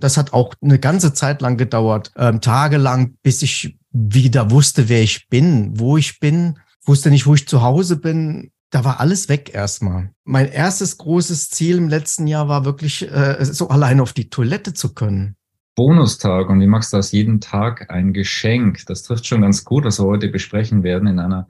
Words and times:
Das 0.00 0.16
hat 0.16 0.32
auch 0.32 0.54
eine 0.60 0.78
ganze 0.78 1.12
Zeit 1.12 1.42
lang 1.42 1.56
gedauert, 1.56 2.10
ähm, 2.16 2.40
tagelang, 2.40 3.16
bis 3.22 3.42
ich 3.42 3.78
wieder 3.92 4.50
wusste, 4.50 4.88
wer 4.88 5.02
ich 5.02 5.28
bin, 5.28 5.78
wo 5.78 5.96
ich 5.96 6.20
bin, 6.20 6.58
wusste 6.84 7.10
nicht, 7.10 7.26
wo 7.26 7.34
ich 7.34 7.46
zu 7.46 7.62
Hause 7.62 7.96
bin. 7.96 8.50
Da 8.70 8.84
war 8.84 9.00
alles 9.00 9.28
weg 9.28 9.52
erstmal. 9.52 10.12
Mein 10.24 10.50
erstes 10.50 10.96
großes 10.96 11.50
Ziel 11.50 11.76
im 11.76 11.88
letzten 11.88 12.26
Jahr 12.26 12.48
war 12.48 12.64
wirklich, 12.64 13.10
äh, 13.10 13.44
so 13.44 13.68
allein 13.68 14.00
auf 14.00 14.12
die 14.12 14.30
Toilette 14.30 14.74
zu 14.74 14.94
können. 14.94 15.36
Bonustag 15.74 16.48
und 16.48 16.60
wie 16.60 16.66
machst 16.66 16.92
du 16.92 16.96
das 16.96 17.12
jeden 17.12 17.40
Tag 17.40 17.90
ein 17.90 18.12
Geschenk? 18.12 18.84
Das 18.86 19.02
trifft 19.02 19.26
schon 19.26 19.42
ganz 19.42 19.64
gut, 19.64 19.84
was 19.84 19.98
wir 19.98 20.06
heute 20.06 20.28
besprechen 20.28 20.82
werden 20.82 21.08
in 21.08 21.18
einer 21.18 21.48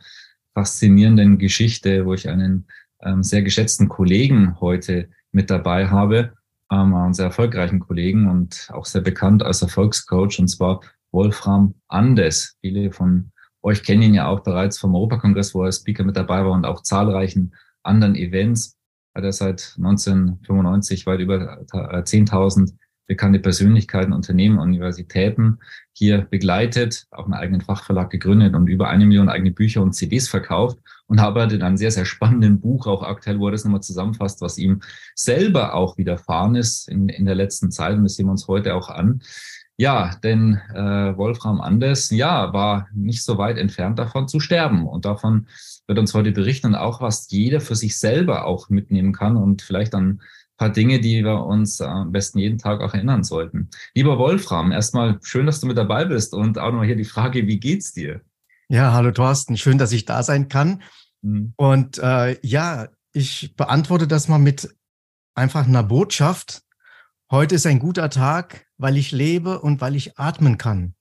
faszinierenden 0.55 1.39
Geschichte, 1.39 2.07
wo 2.07 2.15
ich 2.15 2.29
einen 2.29 2.67
ähm, 3.03 3.23
sehr 3.23 3.43
geschätzten 3.43 3.89
Kollegen 3.89 4.61
heute 4.61 5.09
mit 5.33 5.51
dabei 5.51 5.89
habe 5.89 6.33
ähm, 6.71 6.95
einen 6.95 7.15
sehr 7.15 7.27
erfolgreichen 7.27 7.81
Kollegen 7.81 8.29
und 8.29 8.69
auch 8.73 8.85
sehr 8.85 9.01
bekannt 9.01 9.43
als 9.43 9.63
Erfolgscoach, 9.63 10.39
und 10.39 10.49
zwar 10.49 10.81
Wolfram 11.13 11.75
Andes. 11.89 12.57
Viele 12.61 12.93
von 12.93 13.33
euch 13.63 13.83
kennen 13.83 14.03
ihn 14.03 14.15
ja 14.15 14.29
auch 14.29 14.41
bereits 14.41 14.79
vom 14.79 14.95
Europakongress, 14.95 15.55
wo 15.55 15.65
er 15.65 15.73
Speaker 15.73 16.05
mit 16.05 16.17
dabei 16.17 16.45
war 16.45 16.53
und 16.53 16.65
auch 16.65 16.83
zahlreichen 16.83 17.55
anderen 17.83 18.15
Events. 18.15 18.77
Hat 19.15 19.25
er 19.25 19.33
seit 19.33 19.75
1995 19.77 21.07
weit 21.07 21.21
über 21.21 21.61
10.000 21.73 22.73
bekannte 23.11 23.41
Persönlichkeiten, 23.41 24.13
Unternehmen, 24.13 24.61
Universitäten 24.61 25.59
hier 25.93 26.29
begleitet, 26.31 27.09
auch 27.11 27.25
einen 27.25 27.35
eigenen 27.35 27.61
Fachverlag 27.61 28.09
gegründet 28.09 28.55
und 28.55 28.69
über 28.69 28.89
eine 28.89 29.05
Million 29.05 29.29
eigene 29.29 29.51
Bücher 29.51 29.83
und 29.83 29.95
CDs 29.95 30.29
verkauft 30.29 30.79
und 31.09 31.19
arbeitet 31.19 31.55
in 31.55 31.63
einem 31.63 31.77
sehr, 31.77 31.91
sehr 31.91 32.05
spannenden 32.05 32.61
Buch 32.61 32.87
auch 32.87 33.03
aktuell, 33.03 33.41
wo 33.41 33.49
er 33.49 33.51
das 33.51 33.65
nochmal 33.65 33.83
zusammenfasst, 33.83 34.41
was 34.43 34.59
ihm 34.59 34.81
selber 35.17 35.75
auch 35.75 35.99
widerfahren 35.99 36.55
ist 36.55 36.89
in, 36.89 37.09
in 37.09 37.25
der 37.25 37.35
letzten 37.35 37.73
Zeit 37.73 37.97
und 37.97 38.05
das 38.05 38.15
sehen 38.15 38.27
wir 38.27 38.31
uns 38.31 38.47
heute 38.47 38.77
auch 38.77 38.89
an. 38.89 39.23
Ja, 39.77 40.15
denn 40.23 40.61
äh, 40.73 41.17
Wolfram 41.17 41.61
Anders, 41.61 42.11
ja, 42.11 42.53
war 42.53 42.87
nicht 42.95 43.25
so 43.25 43.39
weit 43.39 43.59
entfernt 43.59 43.99
davon 43.99 44.29
zu 44.29 44.39
sterben. 44.39 44.87
Und 44.87 45.07
davon 45.07 45.47
wird 45.87 45.99
uns 45.99 46.13
heute 46.13 46.33
berichten 46.33 46.67
und 46.69 46.75
auch, 46.75 47.01
was 47.01 47.31
jeder 47.31 47.61
für 47.61 47.75
sich 47.75 47.99
selber 47.99 48.45
auch 48.45 48.69
mitnehmen 48.69 49.15
kann 49.15 49.37
und 49.39 49.63
vielleicht 49.63 49.95
dann 49.95 50.21
paar 50.61 50.69
Dinge, 50.69 51.01
die 51.01 51.25
wir 51.25 51.47
uns 51.47 51.81
am 51.81 52.13
besten 52.13 52.39
jeden 52.39 52.59
Tag 52.59 52.83
auch 52.83 52.93
erinnern 52.93 53.25
sollten. 53.25 53.71
Lieber 53.95 54.19
Wolfram, 54.19 54.73
erstmal 54.73 55.19
schön, 55.23 55.47
dass 55.47 55.59
du 55.61 55.67
mit 55.67 55.79
dabei 55.79 56.05
bist 56.05 56.35
und 56.35 56.59
auch 56.59 56.67
nochmal 56.67 56.85
hier 56.85 56.97
die 56.97 57.07
Frage, 57.07 57.47
wie 57.47 57.59
geht's 57.59 57.95
dir? 57.95 58.21
Ja, 58.69 58.93
hallo 58.93 59.11
Thorsten, 59.11 59.57
schön, 59.57 59.79
dass 59.79 59.91
ich 59.91 60.05
da 60.05 60.23
sein 60.23 60.49
kann. 60.49 60.83
Mhm. 61.23 61.55
Und 61.57 61.97
äh, 61.97 62.39
ja, 62.47 62.89
ich 63.15 63.57
beantworte 63.57 64.07
das 64.07 64.29
mal 64.29 64.39
mit 64.39 64.69
einfach 65.35 65.67
einer 65.67 65.83
Botschaft. 65.83 66.63
Heute 67.31 67.55
ist 67.55 67.65
ein 67.65 67.79
guter 67.79 68.11
Tag, 68.11 68.67
weil 68.77 68.99
ich 68.99 69.13
lebe 69.13 69.61
und 69.61 69.81
weil 69.81 69.97
ich 69.97 70.19
atmen 70.19 70.59
kann. 70.59 70.95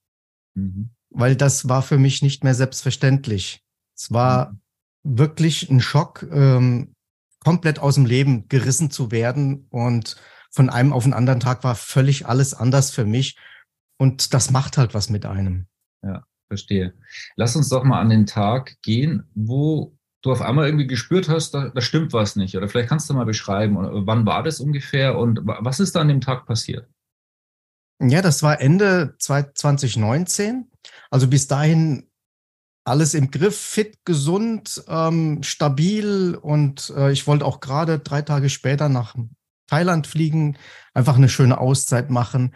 Mhm. 0.55 0.91
Weil 1.09 1.35
das 1.35 1.67
war 1.67 1.81
für 1.81 1.97
mich 1.97 2.21
nicht 2.21 2.45
mehr 2.45 2.55
selbstverständlich. 2.55 3.61
Es 3.93 4.09
war 4.09 4.53
mhm. 5.03 5.17
wirklich 5.17 5.69
ein 5.69 5.81
Schock. 5.81 6.25
Ähm, 6.31 6.95
komplett 7.49 7.79
aus 7.79 7.95
dem 7.95 8.05
Leben 8.05 8.47
gerissen 8.47 8.91
zu 8.91 9.09
werden 9.09 9.65
und 9.71 10.17
von 10.51 10.69
einem 10.69 10.93
auf 10.93 11.05
den 11.05 11.13
anderen 11.13 11.39
Tag 11.39 11.63
war 11.63 11.73
völlig 11.73 12.27
alles 12.27 12.53
anders 12.53 12.91
für 12.91 13.05
mich. 13.05 13.39
Und 13.97 14.35
das 14.35 14.51
macht 14.51 14.77
halt 14.77 14.93
was 14.93 15.09
mit 15.09 15.25
einem. 15.25 15.65
Ja, 16.03 16.23
verstehe. 16.47 16.93
Lass 17.37 17.55
uns 17.55 17.69
doch 17.69 17.83
mal 17.83 18.01
an 18.01 18.11
den 18.11 18.27
Tag 18.27 18.79
gehen, 18.83 19.23
wo 19.33 19.97
du 20.21 20.31
auf 20.31 20.43
einmal 20.43 20.67
irgendwie 20.67 20.85
gespürt 20.85 21.27
hast, 21.27 21.55
da, 21.55 21.69
da 21.69 21.81
stimmt 21.81 22.13
was 22.13 22.35
nicht. 22.35 22.55
Oder 22.55 22.69
vielleicht 22.69 22.89
kannst 22.89 23.09
du 23.09 23.15
mal 23.15 23.25
beschreiben, 23.25 23.77
wann 24.05 24.27
war 24.27 24.43
das 24.43 24.59
ungefähr 24.59 25.17
und 25.17 25.39
was 25.43 25.79
ist 25.79 25.95
da 25.95 26.01
an 26.01 26.07
dem 26.07 26.21
Tag 26.21 26.45
passiert? 26.45 26.87
Ja, 27.99 28.21
das 28.21 28.43
war 28.43 28.61
Ende 28.61 29.15
2019. 29.17 30.69
Also 31.09 31.27
bis 31.27 31.47
dahin 31.47 32.08
alles 32.89 33.13
im 33.13 33.31
Griff, 33.31 33.57
fit, 33.57 33.99
gesund, 34.05 34.83
ähm, 34.87 35.43
stabil 35.43 36.35
und 36.35 36.91
äh, 36.95 37.11
ich 37.11 37.27
wollte 37.27 37.45
auch 37.45 37.59
gerade 37.59 37.99
drei 37.99 38.21
Tage 38.21 38.49
später 38.49 38.89
nach 38.89 39.15
Thailand 39.67 40.07
fliegen, 40.07 40.57
einfach 40.93 41.15
eine 41.15 41.29
schöne 41.29 41.59
Auszeit 41.59 42.09
machen 42.09 42.55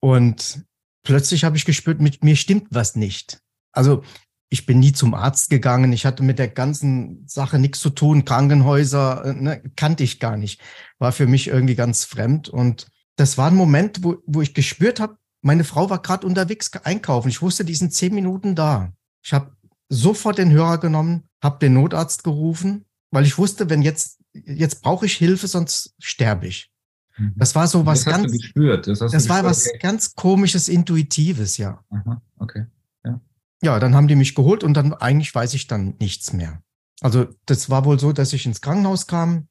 und 0.00 0.64
plötzlich 1.02 1.44
habe 1.44 1.56
ich 1.56 1.64
gespürt, 1.64 2.00
mit 2.00 2.22
mir 2.22 2.36
stimmt 2.36 2.68
was 2.70 2.94
nicht. 2.94 3.40
Also 3.72 4.04
ich 4.50 4.66
bin 4.66 4.78
nie 4.78 4.92
zum 4.92 5.14
Arzt 5.14 5.50
gegangen, 5.50 5.92
ich 5.92 6.06
hatte 6.06 6.22
mit 6.22 6.38
der 6.38 6.48
ganzen 6.48 7.26
Sache 7.26 7.58
nichts 7.58 7.80
zu 7.80 7.90
tun, 7.90 8.24
Krankenhäuser 8.24 9.24
äh, 9.24 9.32
ne, 9.32 9.62
kannte 9.76 10.04
ich 10.04 10.20
gar 10.20 10.36
nicht, 10.36 10.60
war 10.98 11.12
für 11.12 11.26
mich 11.26 11.48
irgendwie 11.48 11.74
ganz 11.74 12.04
fremd 12.04 12.48
und 12.48 12.86
das 13.16 13.38
war 13.38 13.48
ein 13.48 13.56
Moment, 13.56 14.04
wo, 14.04 14.16
wo 14.26 14.42
ich 14.42 14.54
gespürt 14.54 15.00
habe, 15.00 15.16
meine 15.40 15.64
Frau 15.64 15.90
war 15.90 16.00
gerade 16.00 16.26
unterwegs 16.26 16.72
einkaufen. 16.72 17.28
Ich 17.28 17.42
wusste, 17.42 17.64
die 17.64 17.74
sind 17.74 17.92
zehn 17.92 18.14
Minuten 18.14 18.54
da. 18.54 18.92
Ich 19.22 19.32
habe 19.32 19.53
sofort 19.88 20.38
den 20.38 20.50
Hörer 20.50 20.78
genommen, 20.78 21.28
habe 21.42 21.58
den 21.58 21.74
Notarzt 21.74 22.24
gerufen, 22.24 22.84
weil 23.10 23.24
ich 23.24 23.38
wusste, 23.38 23.70
wenn 23.70 23.82
jetzt, 23.82 24.20
jetzt 24.32 24.82
brauche 24.82 25.06
ich 25.06 25.16
Hilfe, 25.16 25.46
sonst 25.46 25.94
sterbe 25.98 26.46
ich. 26.46 26.72
Mhm. 27.16 27.34
Das 27.36 27.54
war 27.54 27.66
so 27.68 27.86
was 27.86 28.04
das 28.04 28.12
ganz. 28.12 28.38
Das, 28.84 28.98
das 28.98 29.28
war 29.28 29.44
was 29.44 29.68
okay. 29.68 29.78
ganz 29.78 30.14
komisches, 30.14 30.68
intuitives, 30.68 31.56
ja. 31.58 31.84
Aha, 31.90 32.22
okay. 32.38 32.66
Ja. 33.04 33.20
ja, 33.62 33.78
dann 33.78 33.94
haben 33.94 34.08
die 34.08 34.16
mich 34.16 34.34
geholt 34.34 34.64
und 34.64 34.74
dann 34.74 34.94
eigentlich 34.94 35.34
weiß 35.34 35.54
ich 35.54 35.66
dann 35.66 35.94
nichts 36.00 36.32
mehr. 36.32 36.62
Also 37.00 37.26
das 37.46 37.70
war 37.70 37.84
wohl 37.84 37.98
so, 37.98 38.12
dass 38.12 38.32
ich 38.32 38.46
ins 38.46 38.60
Krankenhaus 38.60 39.06
kam 39.06 39.48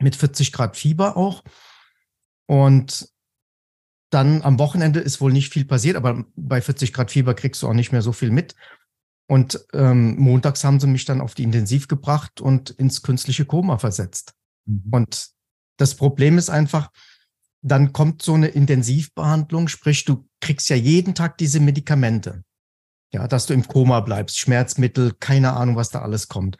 mit 0.00 0.16
40 0.16 0.52
Grad 0.52 0.76
Fieber 0.76 1.16
auch 1.16 1.42
und 2.46 3.08
dann 4.10 4.42
am 4.42 4.58
Wochenende 4.58 5.00
ist 5.00 5.20
wohl 5.20 5.32
nicht 5.32 5.52
viel 5.52 5.64
passiert, 5.64 5.96
aber 5.96 6.24
bei 6.34 6.60
40 6.60 6.92
Grad 6.92 7.10
Fieber 7.10 7.34
kriegst 7.34 7.62
du 7.62 7.68
auch 7.68 7.74
nicht 7.74 7.92
mehr 7.92 8.02
so 8.02 8.12
viel 8.12 8.30
mit. 8.30 8.54
Und 9.30 9.64
ähm, 9.74 10.16
montags 10.18 10.64
haben 10.64 10.80
sie 10.80 10.88
mich 10.88 11.04
dann 11.04 11.20
auf 11.20 11.36
die 11.36 11.44
Intensiv 11.44 11.86
gebracht 11.86 12.40
und 12.40 12.70
ins 12.70 13.02
künstliche 13.02 13.44
Koma 13.44 13.78
versetzt. 13.78 14.34
Mhm. 14.66 14.88
Und 14.90 15.28
das 15.76 15.94
Problem 15.94 16.36
ist 16.36 16.50
einfach, 16.50 16.90
dann 17.62 17.92
kommt 17.92 18.22
so 18.22 18.34
eine 18.34 18.48
Intensivbehandlung, 18.48 19.68
sprich, 19.68 20.04
du 20.04 20.28
kriegst 20.40 20.68
ja 20.68 20.74
jeden 20.74 21.14
Tag 21.14 21.38
diese 21.38 21.60
Medikamente. 21.60 22.42
Ja, 23.12 23.28
dass 23.28 23.46
du 23.46 23.54
im 23.54 23.68
Koma 23.68 24.00
bleibst, 24.00 24.36
Schmerzmittel, 24.36 25.12
keine 25.20 25.52
Ahnung, 25.52 25.76
was 25.76 25.90
da 25.90 26.02
alles 26.02 26.26
kommt. 26.26 26.58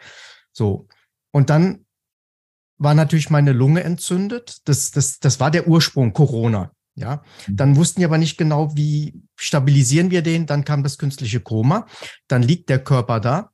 So. 0.53 0.87
Und 1.33 1.51
dann 1.51 1.87
war 2.79 2.95
natürlich 2.95 3.31
meine 3.31 3.51
Lunge 3.51 3.83
entzündet. 3.83 4.59
Das, 4.67 4.93
das, 4.93 5.19
das 5.19 5.41
war 5.41 5.51
der 5.51 5.67
Ursprung 5.67 6.13
Corona. 6.13 6.71
Ja, 6.95 7.25
mhm. 7.49 7.57
dann 7.57 7.77
wussten 7.77 8.01
die 8.01 8.05
aber 8.05 8.19
nicht 8.19 8.37
genau, 8.37 8.77
wie 8.77 9.23
stabilisieren 9.41 10.11
wir 10.11 10.23
den. 10.23 10.47
Dann 10.47 10.65
kam 10.65 10.83
das 10.83 10.99
künstliche 10.99 11.41
Koma. 11.41 11.87
Dann 12.29 12.43
liegt 12.43 12.69
der 12.69 12.83
Körper 12.83 13.21
da 13.21 13.53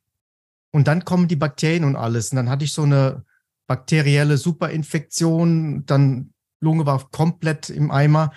und 0.72 0.88
dann 0.88 1.04
kommen 1.04 1.28
die 1.28 1.36
Bakterien 1.36 1.84
und 1.84 1.97
alles. 1.97 2.32
Und 2.32 2.36
dann 2.36 2.50
hatte 2.50 2.64
ich 2.64 2.72
so 2.72 2.82
eine 2.82 3.24
bakterielle 3.66 4.36
Superinfektion. 4.36 5.86
Dann 5.86 6.34
Lunge 6.60 6.86
war 6.86 7.08
komplett 7.10 7.70
im 7.70 7.91
Eimer. 7.91 8.32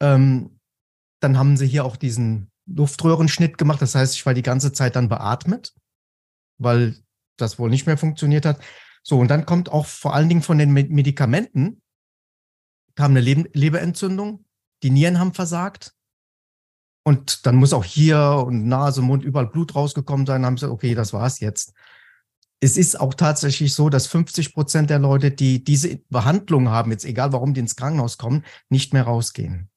Ähm, 0.00 0.60
dann 1.20 1.38
haben 1.38 1.56
sie 1.56 1.66
hier 1.66 1.84
auch 1.84 1.96
diesen 1.96 2.50
Luftröhrenschnitt 2.66 3.58
gemacht. 3.58 3.80
Das 3.80 3.94
heißt, 3.94 4.14
ich 4.14 4.26
war 4.26 4.34
die 4.34 4.42
ganze 4.42 4.72
Zeit 4.72 4.94
dann 4.96 5.08
beatmet, 5.08 5.74
weil 6.58 6.96
das 7.36 7.58
wohl 7.58 7.70
nicht 7.70 7.86
mehr 7.86 7.98
funktioniert 7.98 8.46
hat. 8.46 8.60
So, 9.02 9.18
und 9.18 9.28
dann 9.28 9.46
kommt 9.46 9.70
auch 9.70 9.86
vor 9.86 10.14
allen 10.14 10.28
Dingen 10.28 10.42
von 10.42 10.58
den 10.58 10.72
Medikamenten, 10.72 11.82
kam 12.94 13.10
eine 13.10 13.20
Leberentzündung, 13.20 14.44
die 14.82 14.90
Nieren 14.90 15.18
haben 15.18 15.34
versagt. 15.34 15.94
Und 17.06 17.46
dann 17.46 17.56
muss 17.56 17.74
auch 17.74 17.84
hier 17.84 18.44
und 18.46 18.66
Nase, 18.66 19.02
Mund 19.02 19.24
überall 19.24 19.46
Blut 19.46 19.74
rausgekommen 19.74 20.26
sein. 20.26 20.42
Dann 20.42 20.46
haben 20.46 20.56
sie, 20.56 20.70
okay, 20.70 20.94
das 20.94 21.12
war's 21.12 21.38
jetzt. 21.40 21.74
Es 22.60 22.78
ist 22.78 22.98
auch 22.98 23.12
tatsächlich 23.12 23.74
so, 23.74 23.90
dass 23.90 24.06
50 24.06 24.54
Prozent 24.54 24.88
der 24.88 24.98
Leute, 24.98 25.30
die 25.30 25.62
diese 25.62 25.98
Behandlung 26.08 26.70
haben, 26.70 26.92
jetzt 26.92 27.04
egal 27.04 27.32
warum 27.32 27.52
die 27.52 27.60
ins 27.60 27.76
Krankenhaus 27.76 28.16
kommen, 28.16 28.42
nicht 28.70 28.94
mehr 28.94 29.02
rausgehen. 29.02 29.68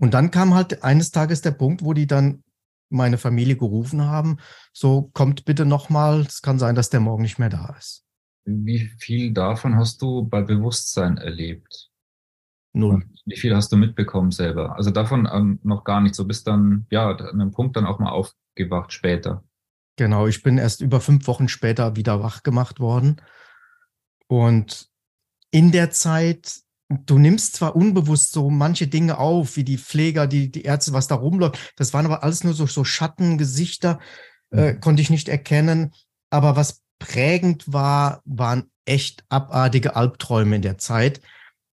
Und 0.00 0.12
dann 0.12 0.32
kam 0.32 0.54
halt 0.54 0.82
eines 0.82 1.12
Tages 1.12 1.40
der 1.40 1.52
Punkt, 1.52 1.84
wo 1.84 1.92
die 1.92 2.08
dann 2.08 2.42
meine 2.90 3.16
Familie 3.16 3.56
gerufen 3.56 4.02
haben, 4.02 4.38
so 4.72 5.10
kommt 5.14 5.44
bitte 5.44 5.64
nochmal, 5.64 6.22
es 6.22 6.42
kann 6.42 6.58
sein, 6.58 6.74
dass 6.74 6.90
der 6.90 7.00
morgen 7.00 7.22
nicht 7.22 7.38
mehr 7.38 7.48
da 7.48 7.74
ist. 7.78 8.04
Wie 8.44 8.90
viel 8.98 9.32
davon 9.32 9.76
hast 9.76 10.02
du 10.02 10.26
bei 10.26 10.42
Bewusstsein 10.42 11.16
erlebt? 11.16 11.90
Null. 12.74 13.04
Wie 13.24 13.36
viel 13.36 13.54
hast 13.54 13.70
du 13.72 13.76
mitbekommen 13.76 14.32
selber? 14.32 14.76
Also 14.76 14.90
davon 14.90 15.28
ähm, 15.32 15.60
noch 15.62 15.84
gar 15.84 16.00
nicht. 16.00 16.14
So 16.14 16.24
bis 16.24 16.42
dann, 16.42 16.86
ja, 16.90 17.10
an 17.10 17.40
einem 17.40 17.52
Punkt 17.52 17.76
dann 17.76 17.86
auch 17.86 18.00
mal 18.00 18.10
aufgewacht 18.10 18.92
später. 18.92 19.44
Genau, 19.96 20.26
ich 20.26 20.42
bin 20.42 20.58
erst 20.58 20.80
über 20.80 21.00
fünf 21.00 21.26
Wochen 21.28 21.48
später 21.48 21.94
wieder 21.94 22.22
wach 22.22 22.42
gemacht 22.42 22.80
worden. 22.80 23.22
Und 24.26 24.88
in 25.52 25.70
der 25.70 25.90
Zeit, 25.90 26.62
du 26.88 27.16
nimmst 27.18 27.54
zwar 27.54 27.76
unbewusst 27.76 28.32
so 28.32 28.50
manche 28.50 28.88
Dinge 28.88 29.18
auf, 29.18 29.56
wie 29.56 29.64
die 29.64 29.78
Pfleger, 29.78 30.26
die, 30.26 30.50
die 30.50 30.62
Ärzte, 30.62 30.92
was 30.92 31.06
da 31.06 31.14
rumläuft. 31.14 31.74
Das 31.76 31.94
waren 31.94 32.06
aber 32.06 32.24
alles 32.24 32.42
nur 32.42 32.54
so, 32.54 32.66
so 32.66 32.82
Schattengesichter, 32.82 34.00
äh, 34.50 34.72
mhm. 34.72 34.80
konnte 34.80 35.00
ich 35.00 35.10
nicht 35.10 35.28
erkennen. 35.28 35.92
Aber 36.28 36.56
was 36.56 36.82
prägend 36.98 37.72
war, 37.72 38.20
waren 38.24 38.68
echt 38.84 39.24
abartige 39.28 39.94
Albträume 39.94 40.56
in 40.56 40.62
der 40.62 40.78
Zeit, 40.78 41.20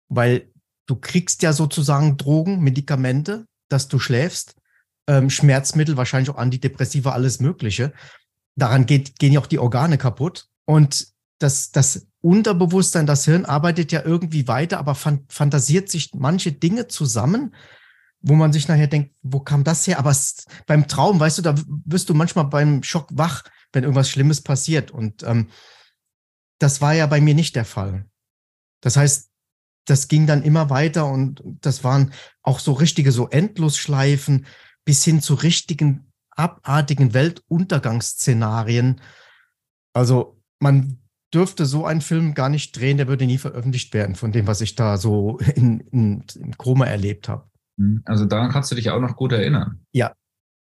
weil 0.10 0.51
du 0.89 0.95
kriegst 0.95 1.44
ja 1.44 1.53
sozusagen 1.53 2.18
Drogen, 2.18 2.62
Medikamente, 2.62 3.45
dass 3.69 3.88
du 3.88 4.00
schläfst, 4.00 4.56
ähm, 5.07 5.30
Schmerzmittel, 5.30 5.97
wahrscheinlich 5.97 6.30
auch 6.30 6.38
Antidepressiva, 6.38 7.12
alles 7.12 7.39
Mögliche. 7.39 7.94
Daran 8.56 8.86
geht, 8.86 9.19
gehen 9.19 9.33
ja 9.33 9.39
auch 9.39 9.47
die 9.47 9.59
Organe 9.59 9.97
kaputt. 9.97 10.47
Und 10.65 11.07
das, 11.38 11.71
das 11.71 12.07
Unterbewusstsein, 12.21 13.06
das 13.06 13.25
Hirn 13.25 13.45
arbeitet 13.45 13.91
ja 13.91 14.03
irgendwie 14.03 14.47
weiter, 14.47 14.80
aber 14.80 14.95
fan 14.95 15.25
fantasiert 15.30 15.89
sich 15.89 16.12
manche 16.13 16.51
Dinge 16.51 16.88
zusammen, 16.88 17.56
wo 18.21 18.33
man 18.33 18.51
sich 18.51 18.68
nachher 18.68 18.88
denkt, 18.88 19.15
wo 19.21 19.39
kam 19.39 19.63
das 19.63 19.88
her? 19.88 20.00
Aber 20.00 20.15
beim 20.65 20.88
Traum, 20.88 21.19
weißt 21.19 21.38
du, 21.38 21.41
da 21.44 21.56
wirst 21.86 22.09
du 22.09 22.13
manchmal 22.13 22.45
beim 22.45 22.83
Schock 22.83 23.07
wach, 23.13 23.44
wenn 23.71 23.83
irgendwas 23.83 24.09
Schlimmes 24.09 24.41
passiert. 24.41 24.91
Und 24.91 25.24
ähm, 25.24 25.50
das 26.57 26.81
war 26.81 26.94
ja 26.94 27.06
bei 27.06 27.21
mir 27.21 27.36
nicht 27.36 27.56
der 27.56 27.65
Fall. 27.65 28.06
Das 28.81 28.97
heißt, 28.97 29.28
das 29.89 30.07
ging 30.07 30.27
dann 30.27 30.44
immer 30.44 30.69
weiter 30.69 31.07
und 31.07 31.41
das 31.62 31.83
waren 31.83 32.13
auch 32.44 32.59
so 32.59 32.74
richtige, 32.74 33.12
so 33.12 33.27
Endlosschleifen 33.30 34.45
bis 34.86 35.03
hin 35.03 35.21
zu 35.21 35.33
richtigen, 35.33 36.12
abartigen 36.31 37.13
Weltuntergangsszenarien. 37.13 39.01
Also 39.94 40.41
man 40.59 41.00
dürfte 41.33 41.65
so 41.65 41.86
einen 41.86 42.01
Film 42.01 42.33
gar 42.33 42.50
nicht 42.50 42.80
drehen, 42.80 42.97
der 42.97 43.07
würde 43.07 43.25
nie 43.25 43.38
veröffentlicht 43.38 43.94
werden, 43.94 44.15
von 44.15 44.31
dem, 44.31 44.47
was 44.47 44.62
ich 44.62 44.75
da 44.75 44.97
so 44.97 45.38
in, 45.56 45.80
in, 45.91 46.24
in 46.36 46.57
Koma 46.57 46.86
erlebt 46.86 47.30
habe. 47.30 47.50
Hm, 47.77 48.01
also 48.06 48.25
daran 48.25 48.51
kannst 48.51 48.71
du 48.71 48.75
dich 48.75 48.89
auch 48.89 49.00
noch 49.00 49.15
gut 49.15 49.31
erinnern. 49.31 49.86
Ja, 49.91 50.13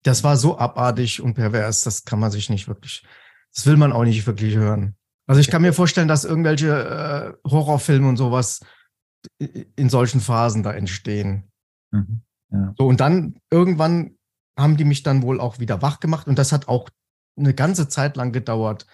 das 0.03 0.23
war 0.23 0.37
so 0.37 0.57
abartig 0.57 1.21
und 1.21 1.33
pervers, 1.33 1.83
das 1.83 2.05
kann 2.05 2.19
man 2.19 2.31
sich 2.31 2.49
nicht 2.49 2.67
wirklich, 2.67 3.03
das 3.53 3.65
will 3.65 3.77
man 3.77 3.91
auch 3.91 4.03
nicht 4.03 4.25
wirklich 4.27 4.55
hören. 4.55 4.95
Also 5.27 5.41
ich 5.41 5.49
kann 5.49 5.61
mir 5.61 5.73
vorstellen, 5.73 6.07
dass 6.07 6.25
irgendwelche 6.25 7.37
äh, 7.45 7.49
Horrorfilme 7.49 8.07
und 8.07 8.17
sowas 8.17 8.61
in 9.37 9.89
solchen 9.89 10.21
Phasen 10.21 10.63
da 10.63 10.73
entstehen. 10.73 11.49
Mhm, 11.91 12.21
ja. 12.51 12.73
So, 12.77 12.87
und 12.87 12.99
dann 12.99 13.39
irgendwann 13.51 14.17
haben 14.57 14.77
die 14.77 14.85
mich 14.85 15.03
dann 15.03 15.21
wohl 15.21 15.39
auch 15.39 15.59
wieder 15.59 15.81
wach 15.81 15.99
gemacht 15.99 16.27
und 16.27 16.37
das 16.37 16.51
hat 16.51 16.67
auch 16.67 16.89
eine 17.37 17.53
ganze 17.53 17.87
Zeit 17.87 18.17
lang 18.17 18.31
gedauert, 18.31 18.85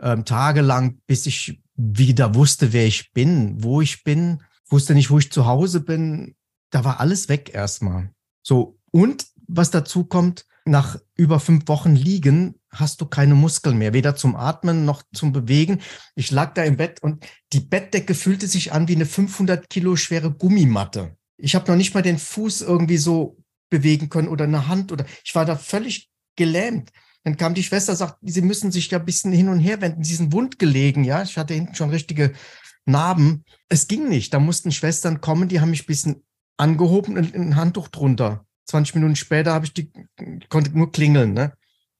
ähm, 0.00 0.24
tagelang, 0.24 1.00
bis 1.06 1.26
ich 1.26 1.62
wieder 1.76 2.34
wusste, 2.34 2.72
wer 2.72 2.86
ich 2.86 3.12
bin, 3.12 3.62
wo 3.62 3.80
ich 3.80 4.04
bin, 4.04 4.42
wusste 4.68 4.94
nicht, 4.94 5.10
wo 5.10 5.18
ich 5.18 5.32
zu 5.32 5.46
Hause 5.46 5.80
bin. 5.80 6.36
Da 6.70 6.84
war 6.84 7.00
alles 7.00 7.28
weg 7.28 7.54
erstmal. 7.54 8.10
So, 8.42 8.78
und 8.90 9.26
was 9.46 9.70
dazu 9.70 10.04
kommt, 10.04 10.46
nach 10.64 10.98
über 11.14 11.40
fünf 11.40 11.68
Wochen 11.68 11.94
liegen 11.94 12.54
hast 12.70 13.00
du 13.00 13.06
keine 13.06 13.34
Muskeln 13.34 13.76
mehr, 13.78 13.92
weder 13.92 14.16
zum 14.16 14.34
Atmen 14.34 14.84
noch 14.84 15.02
zum 15.12 15.32
Bewegen. 15.32 15.80
Ich 16.14 16.30
lag 16.30 16.54
da 16.54 16.64
im 16.64 16.76
Bett 16.76 17.02
und 17.02 17.24
die 17.52 17.60
Bettdecke 17.60 18.14
fühlte 18.14 18.46
sich 18.46 18.72
an 18.72 18.88
wie 18.88 18.94
eine 18.94 19.06
500 19.06 19.68
Kilo 19.68 19.96
schwere 19.96 20.30
Gummimatte. 20.32 21.16
Ich 21.36 21.54
habe 21.54 21.70
noch 21.70 21.76
nicht 21.76 21.94
mal 21.94 22.02
den 22.02 22.18
Fuß 22.18 22.62
irgendwie 22.62 22.96
so 22.96 23.36
bewegen 23.70 24.08
können 24.08 24.28
oder 24.28 24.44
eine 24.44 24.68
Hand 24.68 24.90
oder 24.90 25.04
ich 25.24 25.34
war 25.34 25.44
da 25.44 25.56
völlig 25.56 26.08
gelähmt. 26.36 26.90
Dann 27.24 27.36
kam 27.36 27.54
die 27.54 27.62
Schwester, 27.62 27.96
sagt, 27.96 28.18
sie 28.22 28.42
müssen 28.42 28.70
sich 28.70 28.90
ja 28.90 28.98
ein 28.98 29.04
bisschen 29.04 29.32
hin 29.32 29.48
und 29.48 29.58
her 29.58 29.80
wenden. 29.80 30.04
Sie 30.04 30.14
sind 30.14 30.32
wund 30.32 30.58
gelegen, 30.58 31.04
ja. 31.04 31.22
Ich 31.22 31.38
hatte 31.38 31.54
hinten 31.54 31.74
schon 31.74 31.90
richtige 31.90 32.34
Narben. 32.84 33.44
Es 33.68 33.88
ging 33.88 34.08
nicht. 34.08 34.34
Da 34.34 34.38
mussten 34.38 34.72
Schwestern 34.72 35.20
kommen, 35.20 35.48
die 35.48 35.60
haben 35.60 35.70
mich 35.70 35.84
ein 35.84 35.86
bisschen 35.86 36.24
angehoben 36.58 37.16
und 37.16 37.34
ein 37.34 37.56
Handtuch 37.56 37.88
drunter. 37.88 38.46
20 38.66 38.94
Minuten 38.94 39.16
später 39.16 39.52
habe 39.52 39.66
ich 39.66 39.74
die, 39.74 39.90
konnte 40.48 40.76
nur 40.76 40.92
klingeln, 40.92 41.32
ne? 41.32 41.52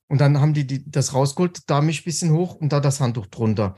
Und 0.09 0.21
dann 0.21 0.41
haben 0.41 0.55
die, 0.55 0.67
die 0.67 0.91
das 0.91 1.15
rausgeholt, 1.15 1.63
da 1.67 1.81
mich 1.81 2.03
ein 2.03 2.05
bisschen 2.05 2.33
hoch 2.33 2.55
und 2.55 2.73
da 2.73 2.81
das 2.81 3.01
Handtuch 3.01 3.27
drunter. 3.27 3.77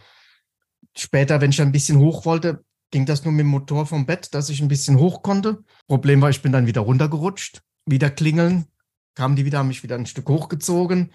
Später, 0.97 1.41
wenn 1.41 1.51
ich 1.51 1.61
ein 1.61 1.73
bisschen 1.73 1.99
hoch 1.99 2.25
wollte, 2.25 2.65
ging 2.91 3.07
das 3.07 3.25
nur 3.25 3.33
mit 3.33 3.41
dem 3.41 3.49
Motor 3.49 3.87
vom 3.87 4.07
Bett, 4.07 4.35
dass 4.35 4.49
ich 4.49 4.61
ein 4.61 4.69
bisschen 4.69 4.99
hoch 4.99 5.23
konnte. 5.23 5.65
Problem 5.87 6.21
war, 6.21 6.31
ich 6.31 6.43
bin 6.43 6.53
dann 6.53 6.67
wieder 6.67 6.83
runtergerutscht, 6.83 7.63
wieder 7.85 8.11
klingeln, 8.11 8.67
kamen 9.15 9.37
die 9.37 9.45
wieder, 9.45 9.59
haben 9.59 9.69
mich 9.69 9.83
wieder 9.83 9.97
ein 9.97 10.07
Stück 10.07 10.29
hochgezogen. 10.29 11.13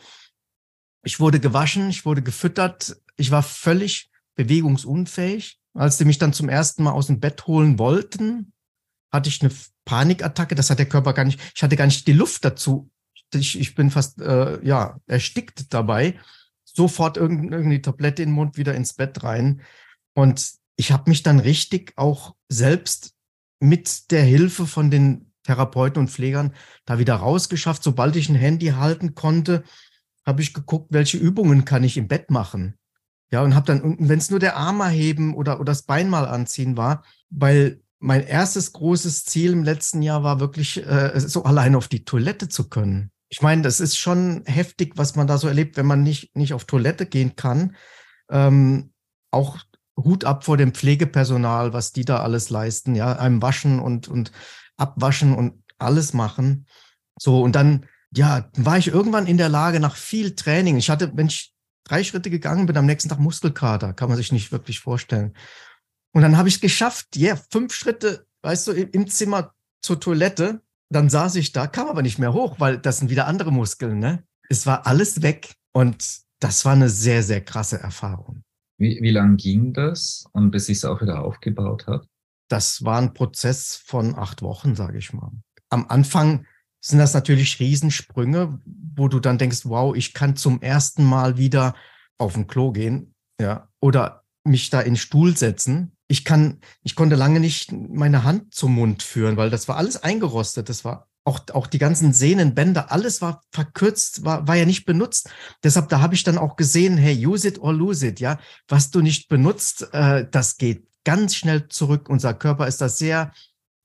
Ich 1.04 1.20
wurde 1.20 1.40
gewaschen, 1.40 1.90
ich 1.90 2.06
wurde 2.06 2.22
gefüttert, 2.22 2.98
ich 3.18 3.32
war 3.32 3.44
völlig 3.44 4.12
bewegungsunfähig. 4.36 5.60
Als 5.74 5.98
die 5.98 6.06
mich 6.06 6.18
dann 6.18 6.34
zum 6.34 6.50
ersten 6.50 6.84
Mal 6.84 6.92
aus 6.92 7.08
dem 7.08 7.20
Bett 7.20 7.48
holen 7.48 7.80
wollten, 7.80 8.54
hatte 9.12 9.30
ich 9.30 9.42
eine 9.42 9.52
Panikattacke. 9.86 10.56
Das 10.56 10.70
hat 10.70 10.80
der 10.80 10.90
Körper 10.90 11.14
gar 11.14 11.26
nicht, 11.26 11.40
ich 11.56 11.64
hatte 11.64 11.76
gar 11.76 11.86
nicht 11.86 12.08
die 12.08 12.14
Luft 12.14 12.46
dazu. 12.46 12.90
Ich, 13.34 13.60
ich 13.60 13.76
bin 13.76 13.92
fast, 13.92 14.22
äh, 14.22 14.64
ja, 14.66 15.00
erstickt 15.08 15.74
dabei. 15.74 16.20
Sofort 16.64 17.18
irgendeine 17.18 17.82
Tablette 17.82 18.24
in 18.24 18.30
den 18.30 18.36
Mund, 18.36 18.58
wieder 18.58 18.76
ins 18.76 18.94
Bett 18.94 19.24
rein. 19.24 19.62
Und 20.14 20.54
ich 20.76 20.92
habe 20.92 21.10
mich 21.10 21.24
dann 21.24 21.40
richtig 21.40 21.94
auch 21.96 22.36
selbst 22.50 23.14
mit 23.60 24.12
der 24.12 24.24
Hilfe 24.24 24.66
von 24.68 24.90
den 24.90 25.32
Therapeuten 25.44 26.02
und 26.02 26.10
Pflegern 26.10 26.54
da 26.86 27.00
wieder 27.00 27.16
rausgeschafft. 27.16 27.84
Sobald 27.84 28.16
ich 28.16 28.30
ein 28.30 28.36
Handy 28.36 28.68
halten 28.68 29.16
konnte, 29.16 29.64
habe 30.26 30.42
ich 30.42 30.54
geguckt, 30.54 30.88
welche 30.92 31.18
Übungen 31.18 31.66
kann 31.66 31.84
ich 31.84 31.98
im 31.98 32.08
Bett 32.08 32.30
machen. 32.30 32.78
Ja, 33.32 33.44
und 33.44 33.56
habe 33.56 33.66
dann, 33.66 33.98
wenn 34.00 34.20
es 34.20 34.30
nur 34.30 34.40
der 34.40 34.58
Arm 34.58 34.78
mal 34.78 34.92
heben 34.92 35.34
oder, 35.36 35.56
oder 35.56 35.72
das 35.72 35.84
Bein 35.84 36.10
mal 36.10 36.26
anziehen 36.26 36.76
war, 36.76 37.04
weil 37.30 37.82
mein 38.02 38.26
erstes 38.26 38.74
großes 38.74 39.26
Ziel 39.26 39.54
im 39.54 39.64
letzten 39.64 40.02
Jahr 40.02 40.24
war 40.24 40.40
wirklich, 40.40 40.86
äh, 40.86 41.20
so 41.20 41.44
allein 41.44 41.76
auf 41.76 41.88
die 41.88 42.04
Toilette 42.04 42.50
zu 42.50 42.68
können. 42.68 43.12
Ich 43.30 43.42
meine, 43.42 43.62
das 43.62 43.80
ist 43.80 43.96
schon 43.96 44.44
heftig, 44.46 44.94
was 44.96 45.16
man 45.16 45.28
da 45.28 45.38
so 45.38 45.48
erlebt, 45.48 45.78
wenn 45.78 45.86
man 45.86 46.04
nicht, 46.04 46.36
nicht 46.36 46.54
auf 46.54 46.66
Toilette 46.66 47.06
gehen 47.06 47.36
kann. 47.36 47.76
Ähm, 48.30 48.92
auch 49.30 49.60
Hut 49.96 50.26
ab 50.26 50.44
vor 50.44 50.58
dem 50.58 50.74
Pflegepersonal, 50.74 51.74
was 51.74 51.94
die 51.94 52.04
da 52.04 52.22
alles 52.22 52.50
leisten, 52.50 52.96
ja, 52.96 53.14
einem 53.14 53.42
waschen 53.42 53.80
und, 53.80 54.08
und 54.08 54.32
abwaschen 54.78 55.34
und 55.34 55.64
alles 55.78 56.14
machen. 56.14 56.66
So, 57.20 57.42
und 57.42 57.56
dann, 57.56 57.86
ja, 58.14 58.50
war 58.58 58.78
ich 58.78 58.88
irgendwann 58.88 59.28
in 59.28 59.38
der 59.38 59.50
Lage, 59.50 59.80
nach 59.80 59.96
viel 59.96 60.36
Training, 60.36 60.78
ich 60.78 60.90
hatte, 60.90 61.12
wenn 61.16 61.28
ich 61.28 61.54
drei 61.84 62.04
Schritte 62.04 62.30
gegangen 62.30 62.66
bin, 62.66 62.78
am 62.78 62.86
nächsten 62.86 63.10
Tag 63.10 63.20
Muskelkater, 63.20 63.94
kann 63.94 64.10
man 64.10 64.18
sich 64.18 64.32
nicht 64.32 64.52
wirklich 64.52 64.80
vorstellen. 64.80 65.34
Und 66.14 66.22
dann 66.22 66.38
habe 66.38 66.50
ich 66.50 66.56
es 66.56 66.62
geschafft, 66.62 67.16
ja, 67.16 67.34
yeah, 67.34 67.42
fünf 67.50 67.74
Schritte, 67.74 68.26
weißt 68.42 68.68
du, 68.68 68.72
im 68.74 69.08
Zimmer 69.08 69.54
zur 69.82 70.00
Toilette. 70.00 70.62
Dann 70.90 71.10
saß 71.10 71.36
ich 71.36 71.54
da, 71.54 71.68
kam 71.68 71.88
aber 71.88 72.02
nicht 72.02 72.20
mehr 72.20 72.34
hoch, 72.34 72.60
weil 72.60 72.78
das 72.78 72.98
sind 72.98 73.10
wieder 73.10 73.28
andere 73.28 73.52
Muskeln, 73.52 74.00
ne? 74.00 74.24
Es 74.50 74.66
war 74.66 74.86
alles 74.86 75.22
weg 75.22 75.56
und 75.72 76.22
das 76.42 76.66
war 76.66 76.74
eine 76.74 76.90
sehr, 76.90 77.24
sehr 77.24 77.40
krasse 77.42 77.80
Erfahrung. 77.80 78.44
Wie, 78.78 79.00
wie 79.02 79.12
lang 79.12 79.38
ging 79.38 79.74
das 79.74 80.26
und 80.34 80.52
bis 80.52 80.66
sich 80.66 80.80
es 80.80 80.86
auch 80.86 81.02
wieder 81.02 81.24
aufgebaut 81.24 81.88
hat? 81.88 82.06
Das 82.50 82.84
war 82.84 82.98
ein 82.98 83.14
Prozess 83.14 83.78
von 83.86 84.16
acht 84.16 84.42
Wochen, 84.42 84.76
sage 84.76 84.98
ich 84.98 85.14
mal. 85.14 85.32
Am 85.70 85.86
Anfang 85.88 86.46
sind 86.84 87.00
das 87.00 87.14
natürlich 87.14 87.60
Riesensprünge, 87.60 88.60
wo 88.66 89.08
du 89.08 89.20
dann 89.22 89.38
denkst, 89.38 89.62
wow, 89.64 89.96
ich 89.96 90.14
kann 90.14 90.36
zum 90.36 90.62
ersten 90.62 91.06
Mal 91.06 91.38
wieder 91.38 91.76
auf 92.18 92.36
ein 92.36 92.48
Klo 92.48 92.72
gehen, 92.72 93.14
ja, 93.40 93.70
oder 93.80 94.26
mich 94.44 94.70
da 94.70 94.82
in 94.82 94.94
den 94.94 94.98
Stuhl 94.98 95.38
setzen 95.38 95.96
ich 96.12 96.26
kann, 96.26 96.60
ich 96.84 96.96
konnte 96.96 97.16
lange 97.16 97.40
nicht 97.40 97.72
meine 97.72 98.26
Hand 98.26 98.54
zum 98.54 98.76
Mund 98.76 99.02
führen, 99.02 99.38
weil 99.38 99.50
das 99.50 99.70
war 99.70 99.78
alles 99.78 100.04
eingerostet. 100.04 100.68
Das 100.68 100.84
war 100.84 101.08
auch, 101.24 101.40
auch 101.54 101.68
die 101.68 101.78
ganzen 101.78 102.12
Sehnen, 102.12 102.54
Bänder, 102.54 102.92
alles 102.92 103.22
war 103.22 103.42
verkürzt, 103.52 104.26
war, 104.26 104.46
war 104.46 104.58
ja 104.58 104.66
nicht 104.66 104.86
benutzt. 104.86 105.30
Deshalb, 105.64 105.88
da 105.88 106.02
habe 106.02 106.14
ich 106.14 106.26
dann 106.26 106.38
auch 106.38 106.58
gesehen, 106.58 106.98
hey, 106.98 107.26
use 107.26 107.48
it 107.48 107.60
or 107.60 107.72
lose 107.72 108.06
it, 108.06 108.20
ja. 108.20 108.40
Was 108.68 108.92
du 108.92 109.00
nicht 109.00 109.30
benutzt, 109.30 109.88
äh, 109.94 110.28
das 110.30 110.58
geht 110.58 110.86
ganz 111.06 111.36
schnell 111.36 111.70
zurück. 111.70 112.10
Unser 112.10 112.34
Körper 112.34 112.68
ist 112.68 112.82
da 112.82 112.90
sehr 112.90 113.32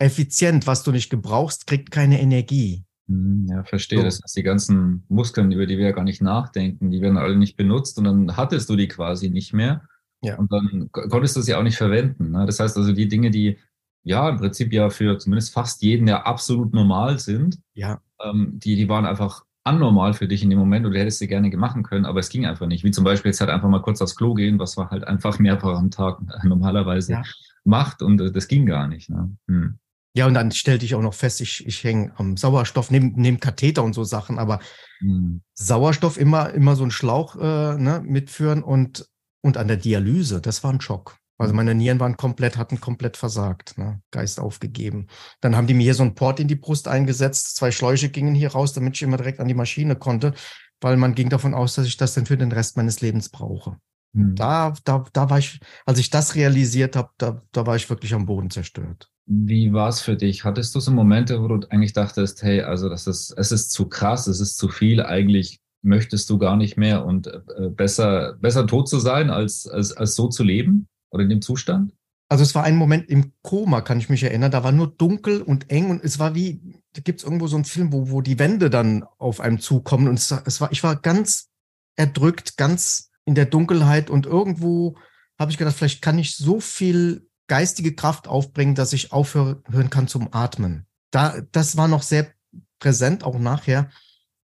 effizient. 0.00 0.66
Was 0.66 0.82
du 0.82 0.90
nicht 0.90 1.10
gebrauchst, 1.10 1.68
kriegt 1.68 1.92
keine 1.92 2.20
Energie. 2.20 2.82
Mhm, 3.06 3.46
ja, 3.48 3.62
verstehe. 3.62 4.00
So. 4.00 4.04
Das 4.04 4.20
heißt, 4.20 4.36
die 4.36 4.42
ganzen 4.42 5.04
Muskeln, 5.08 5.52
über 5.52 5.66
die 5.66 5.78
wir 5.78 5.86
ja 5.86 5.92
gar 5.92 6.02
nicht 6.02 6.22
nachdenken, 6.22 6.90
die 6.90 7.00
werden 7.00 7.18
alle 7.18 7.36
nicht 7.36 7.56
benutzt 7.56 7.98
und 7.98 8.04
dann 8.04 8.36
hattest 8.36 8.68
du 8.68 8.74
die 8.74 8.88
quasi 8.88 9.30
nicht 9.30 9.52
mehr. 9.52 9.82
Ja. 10.26 10.36
Und 10.36 10.52
dann 10.52 10.90
konntest 10.92 11.36
du 11.36 11.40
sie 11.40 11.54
auch 11.54 11.62
nicht 11.62 11.76
verwenden. 11.76 12.32
Ne? 12.32 12.44
Das 12.46 12.60
heißt 12.60 12.76
also, 12.76 12.92
die 12.92 13.08
Dinge, 13.08 13.30
die 13.30 13.58
ja 14.02 14.28
im 14.28 14.38
Prinzip 14.38 14.72
ja 14.72 14.90
für 14.90 15.18
zumindest 15.18 15.52
fast 15.52 15.82
jeden 15.82 16.06
ja 16.06 16.22
absolut 16.22 16.72
normal 16.74 17.18
sind, 17.18 17.58
ja. 17.74 18.00
Ähm, 18.22 18.58
die, 18.58 18.76
die 18.76 18.88
waren 18.88 19.04
einfach 19.04 19.44
anormal 19.64 20.14
für 20.14 20.28
dich 20.28 20.42
in 20.42 20.50
dem 20.50 20.58
Moment 20.58 20.86
und 20.86 20.92
du 20.92 20.98
hättest 20.98 21.18
sie 21.18 21.26
gerne 21.26 21.54
machen 21.56 21.82
können, 21.82 22.06
aber 22.06 22.20
es 22.20 22.28
ging 22.28 22.46
einfach 22.46 22.66
nicht. 22.66 22.84
Wie 22.84 22.92
zum 22.92 23.04
Beispiel 23.04 23.30
jetzt 23.30 23.40
halt 23.40 23.50
einfach 23.50 23.68
mal 23.68 23.82
kurz 23.82 24.00
aufs 24.00 24.14
Klo 24.14 24.32
gehen, 24.34 24.58
was 24.58 24.76
man 24.76 24.90
halt 24.90 25.04
einfach 25.04 25.38
mehrfach 25.38 25.76
am 25.76 25.90
Tag 25.90 26.18
normalerweise 26.44 27.12
ja. 27.12 27.22
macht 27.64 28.00
und 28.00 28.20
äh, 28.20 28.30
das 28.30 28.48
ging 28.48 28.64
gar 28.64 28.86
nicht. 28.86 29.10
Ne? 29.10 29.36
Hm. 29.48 29.78
Ja, 30.16 30.26
und 30.26 30.32
dann 30.32 30.50
stellte 30.50 30.86
ich 30.86 30.94
auch 30.94 31.02
noch 31.02 31.12
fest, 31.12 31.42
ich, 31.42 31.66
ich 31.66 31.84
hänge 31.84 32.10
am 32.16 32.38
Sauerstoff, 32.38 32.90
neben, 32.90 33.12
neben 33.16 33.38
Katheter 33.38 33.84
und 33.84 33.92
so 33.92 34.02
Sachen, 34.02 34.38
aber 34.38 34.60
mhm. 35.00 35.42
Sauerstoff 35.52 36.16
immer, 36.16 36.54
immer 36.54 36.74
so 36.74 36.84
einen 36.84 36.90
Schlauch 36.90 37.36
äh, 37.36 37.76
ne, 37.76 38.02
mitführen 38.02 38.62
und, 38.62 39.06
und 39.46 39.56
an 39.56 39.68
der 39.68 39.76
Dialyse, 39.76 40.40
das 40.40 40.62
war 40.64 40.72
ein 40.72 40.80
Schock. 40.80 41.16
Also 41.38 41.54
meine 41.54 41.74
Nieren 41.74 42.00
waren 42.00 42.16
komplett, 42.16 42.56
hatten 42.56 42.80
komplett 42.80 43.16
versagt, 43.16 43.76
ne? 43.76 44.00
Geist 44.10 44.40
aufgegeben. 44.40 45.06
Dann 45.40 45.54
haben 45.54 45.66
die 45.66 45.74
mir 45.74 45.82
hier 45.82 45.94
so 45.94 46.02
einen 46.02 46.14
Port 46.14 46.40
in 46.40 46.48
die 46.48 46.54
Brust 46.54 46.88
eingesetzt, 46.88 47.56
zwei 47.56 47.70
Schläuche 47.70 48.08
gingen 48.08 48.34
hier 48.34 48.52
raus, 48.52 48.72
damit 48.72 48.96
ich 48.96 49.02
immer 49.02 49.18
direkt 49.18 49.38
an 49.38 49.48
die 49.48 49.54
Maschine 49.54 49.96
konnte, 49.96 50.32
weil 50.80 50.96
man 50.96 51.14
ging 51.14 51.28
davon 51.28 51.54
aus, 51.54 51.74
dass 51.74 51.86
ich 51.86 51.96
das 51.96 52.14
dann 52.14 52.26
für 52.26 52.38
den 52.38 52.52
Rest 52.52 52.76
meines 52.76 53.02
Lebens 53.02 53.28
brauche. 53.28 53.76
Mhm. 54.14 54.34
Da, 54.34 54.72
da, 54.84 55.04
da 55.12 55.30
war 55.30 55.38
ich, 55.38 55.60
als 55.84 55.98
ich 55.98 56.08
das 56.10 56.34
realisiert 56.34 56.96
habe, 56.96 57.10
da, 57.18 57.42
da 57.52 57.66
war 57.66 57.76
ich 57.76 57.88
wirklich 57.90 58.14
am 58.14 58.26
Boden 58.26 58.50
zerstört. 58.50 59.10
Wie 59.26 59.72
war 59.72 59.90
es 59.90 60.00
für 60.00 60.16
dich? 60.16 60.44
Hattest 60.44 60.74
du 60.74 60.80
so 60.80 60.90
Momente, 60.90 61.42
wo 61.42 61.48
du 61.48 61.66
eigentlich 61.68 61.92
dachtest, 61.92 62.42
hey, 62.42 62.62
also 62.62 62.88
das 62.88 63.06
ist, 63.06 63.34
es 63.36 63.52
ist 63.52 63.72
zu 63.72 63.88
krass, 63.88 64.26
es 64.26 64.40
ist 64.40 64.56
zu 64.56 64.68
viel, 64.68 65.02
eigentlich 65.02 65.60
möchtest 65.86 66.28
du 66.28 66.38
gar 66.38 66.56
nicht 66.56 66.76
mehr 66.76 67.04
und 67.04 67.28
äh, 67.28 67.70
besser, 67.70 68.34
besser 68.40 68.66
tot 68.66 68.88
zu 68.88 68.98
sein, 68.98 69.30
als, 69.30 69.66
als, 69.66 69.92
als 69.92 70.14
so 70.14 70.28
zu 70.28 70.42
leben 70.42 70.88
oder 71.10 71.22
in 71.22 71.30
dem 71.30 71.42
Zustand? 71.42 71.92
Also 72.28 72.42
es 72.42 72.54
war 72.54 72.64
ein 72.64 72.76
Moment 72.76 73.08
im 73.08 73.32
Koma, 73.42 73.80
kann 73.82 73.98
ich 73.98 74.08
mich 74.08 74.24
erinnern. 74.24 74.50
Da 74.50 74.64
war 74.64 74.72
nur 74.72 74.88
dunkel 74.88 75.42
und 75.42 75.70
eng 75.70 75.90
und 75.90 76.02
es 76.02 76.18
war 76.18 76.34
wie, 76.34 76.60
da 76.92 77.00
gibt 77.00 77.20
es 77.20 77.24
irgendwo 77.24 77.46
so 77.46 77.56
einen 77.56 77.64
Film, 77.64 77.92
wo, 77.92 78.10
wo 78.10 78.20
die 78.20 78.38
Wände 78.38 78.68
dann 78.68 79.04
auf 79.18 79.40
einem 79.40 79.60
zukommen 79.60 80.08
und 80.08 80.18
es, 80.18 80.32
es 80.44 80.60
war, 80.60 80.72
ich 80.72 80.82
war 80.82 80.96
ganz 80.96 81.48
erdrückt, 81.94 82.56
ganz 82.56 83.10
in 83.24 83.34
der 83.34 83.46
Dunkelheit 83.46 84.10
und 84.10 84.26
irgendwo 84.26 84.96
habe 85.38 85.50
ich 85.50 85.58
gedacht, 85.58 85.76
vielleicht 85.76 86.02
kann 86.02 86.18
ich 86.18 86.36
so 86.36 86.60
viel 86.60 87.28
geistige 87.46 87.94
Kraft 87.94 88.26
aufbringen, 88.26 88.74
dass 88.74 88.92
ich 88.92 89.12
aufhören 89.12 89.90
kann 89.90 90.08
zum 90.08 90.28
Atmen. 90.32 90.86
Da, 91.12 91.40
das 91.52 91.76
war 91.76 91.86
noch 91.86 92.02
sehr 92.02 92.32
präsent, 92.80 93.24
auch 93.24 93.38
nachher. 93.38 93.90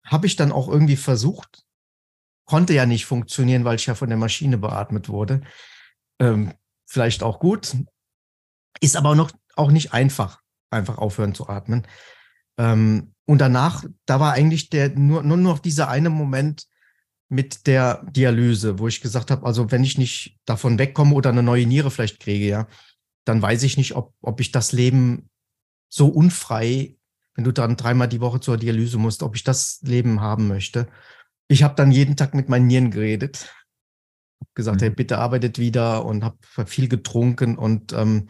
Habe 0.08 0.26
ich 0.26 0.36
dann 0.36 0.52
auch 0.52 0.68
irgendwie 0.68 0.96
versucht, 0.96 1.64
konnte 2.44 2.74
ja 2.74 2.86
nicht 2.86 3.06
funktionieren, 3.06 3.64
weil 3.64 3.76
ich 3.76 3.86
ja 3.86 3.94
von 3.94 4.08
der 4.08 4.18
Maschine 4.18 4.58
beatmet 4.58 5.08
wurde. 5.08 5.42
Ähm, 6.18 6.54
vielleicht 6.86 7.22
auch 7.22 7.40
gut, 7.40 7.76
ist 8.80 8.96
aber 8.96 9.14
noch 9.14 9.30
auch 9.54 9.70
nicht 9.70 9.92
einfach, 9.92 10.40
einfach 10.70 10.98
aufhören 10.98 11.34
zu 11.34 11.48
atmen. 11.48 11.86
Ähm, 12.58 13.14
und 13.26 13.38
danach, 13.38 13.84
da 14.06 14.20
war 14.20 14.32
eigentlich 14.32 14.70
der 14.70 14.90
nur, 14.90 15.22
nur 15.22 15.36
noch 15.36 15.58
dieser 15.58 15.88
eine 15.88 16.10
Moment, 16.10 16.66
mit 17.28 17.66
der 17.66 18.04
Dialyse, 18.10 18.78
wo 18.78 18.88
ich 18.88 19.00
gesagt 19.00 19.30
habe, 19.30 19.46
also 19.46 19.70
wenn 19.70 19.84
ich 19.84 19.98
nicht 19.98 20.38
davon 20.46 20.78
wegkomme 20.78 21.14
oder 21.14 21.30
eine 21.30 21.42
neue 21.42 21.66
Niere 21.66 21.90
vielleicht 21.90 22.20
kriege, 22.20 22.46
ja, 22.46 22.68
dann 23.24 23.42
weiß 23.42 23.62
ich 23.64 23.76
nicht, 23.76 23.94
ob, 23.94 24.14
ob 24.22 24.40
ich 24.40 24.50
das 24.50 24.72
Leben 24.72 25.28
so 25.90 26.08
unfrei, 26.08 26.96
wenn 27.38 27.44
du 27.44 27.52
dann 27.52 27.76
dreimal 27.76 28.08
die 28.08 28.20
Woche 28.20 28.40
zur 28.40 28.56
Dialyse 28.56 28.98
musst, 28.98 29.22
ob 29.22 29.36
ich 29.36 29.44
das 29.44 29.78
Leben 29.82 30.20
haben 30.20 30.48
möchte. 30.48 30.88
Ich 31.46 31.62
habe 31.62 31.76
dann 31.76 31.92
jeden 31.92 32.16
Tag 32.16 32.34
mit 32.34 32.48
meinen 32.48 32.66
Nieren 32.66 32.90
geredet, 32.90 33.54
hab 34.40 34.52
gesagt, 34.56 34.80
mhm. 34.80 34.86
hey, 34.86 34.90
bitte 34.90 35.18
arbeitet 35.18 35.56
wieder 35.56 36.04
und 36.04 36.24
habe 36.24 36.36
viel 36.66 36.88
getrunken 36.88 37.56
und 37.56 37.92
ähm, 37.92 38.28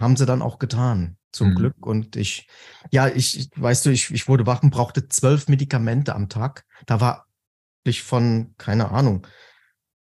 haben 0.00 0.16
sie 0.16 0.26
dann 0.26 0.42
auch 0.42 0.58
getan, 0.58 1.16
zum 1.30 1.50
mhm. 1.50 1.54
Glück. 1.54 1.86
Und 1.86 2.16
ich, 2.16 2.48
ja, 2.90 3.06
ich, 3.06 3.50
weißt 3.54 3.86
du, 3.86 3.90
ich, 3.90 4.10
ich 4.10 4.26
wurde 4.26 4.48
wach 4.48 4.64
und 4.64 4.70
brauchte 4.70 5.06
zwölf 5.06 5.46
Medikamente 5.46 6.12
am 6.12 6.28
Tag. 6.28 6.64
Da 6.86 7.00
war 7.00 7.26
wirklich 7.84 8.02
von, 8.02 8.56
keine 8.58 8.90
Ahnung, 8.90 9.28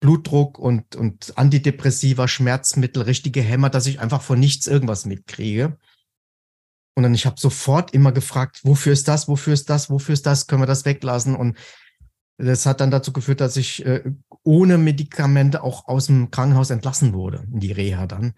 Blutdruck 0.00 0.58
und, 0.58 0.96
und 0.96 1.36
Antidepressiva, 1.36 2.26
Schmerzmittel, 2.28 3.02
richtige 3.02 3.42
Hämmer, 3.42 3.68
dass 3.68 3.86
ich 3.86 4.00
einfach 4.00 4.22
von 4.22 4.40
nichts 4.40 4.66
irgendwas 4.66 5.04
mitkriege. 5.04 5.76
Und 6.94 7.04
dann, 7.04 7.14
ich 7.14 7.26
habe 7.26 7.37
sofort 7.38 7.94
immer 7.94 8.12
gefragt, 8.12 8.61
wofür 8.64 8.92
ist 8.92 9.08
das, 9.08 9.28
wofür 9.28 9.54
ist 9.54 9.70
das, 9.70 9.88
wofür 9.88 10.12
ist 10.12 10.26
das, 10.26 10.46
können 10.46 10.62
wir 10.62 10.66
das 10.66 10.84
weglassen? 10.84 11.34
Und 11.34 11.56
das 12.38 12.66
hat 12.66 12.80
dann 12.80 12.90
dazu 12.90 13.12
geführt, 13.12 13.40
dass 13.40 13.56
ich 13.56 13.84
äh, 13.87 14.02
ohne 14.42 14.78
Medikamente 14.78 15.62
auch 15.62 15.88
aus 15.88 16.06
dem 16.06 16.30
Krankenhaus 16.30 16.70
entlassen 16.70 17.12
wurde, 17.12 17.46
in 17.52 17.61
die 17.61 17.72
Reha 17.72 18.06
dann. 18.06 18.34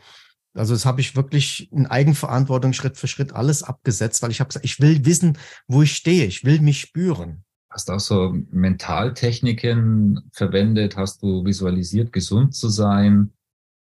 Also 0.54 0.74
das 0.74 0.86
habe 0.86 1.00
ich 1.00 1.16
wirklich 1.16 1.72
in 1.72 1.86
Eigenverantwortung 1.86 2.72
Schritt 2.72 2.96
für 2.96 3.08
Schritt 3.08 3.32
alles 3.32 3.64
abgesetzt, 3.64 4.22
weil 4.22 4.30
ich 4.30 4.40
habe 4.40 4.48
gesagt, 4.48 4.64
ich 4.64 4.78
will 4.80 5.04
wissen, 5.04 5.36
wo 5.66 5.82
ich 5.82 5.96
stehe, 5.96 6.26
ich 6.26 6.44
will 6.44 6.60
mich 6.60 6.80
spüren. 6.80 7.44
Hast 7.70 7.88
du 7.88 7.94
auch 7.94 8.00
so 8.00 8.36
Mentaltechniken 8.50 10.30
verwendet? 10.32 10.96
Hast 10.96 11.22
du 11.22 11.44
visualisiert, 11.44 12.12
gesund 12.12 12.54
zu 12.54 12.68
sein? 12.68 13.32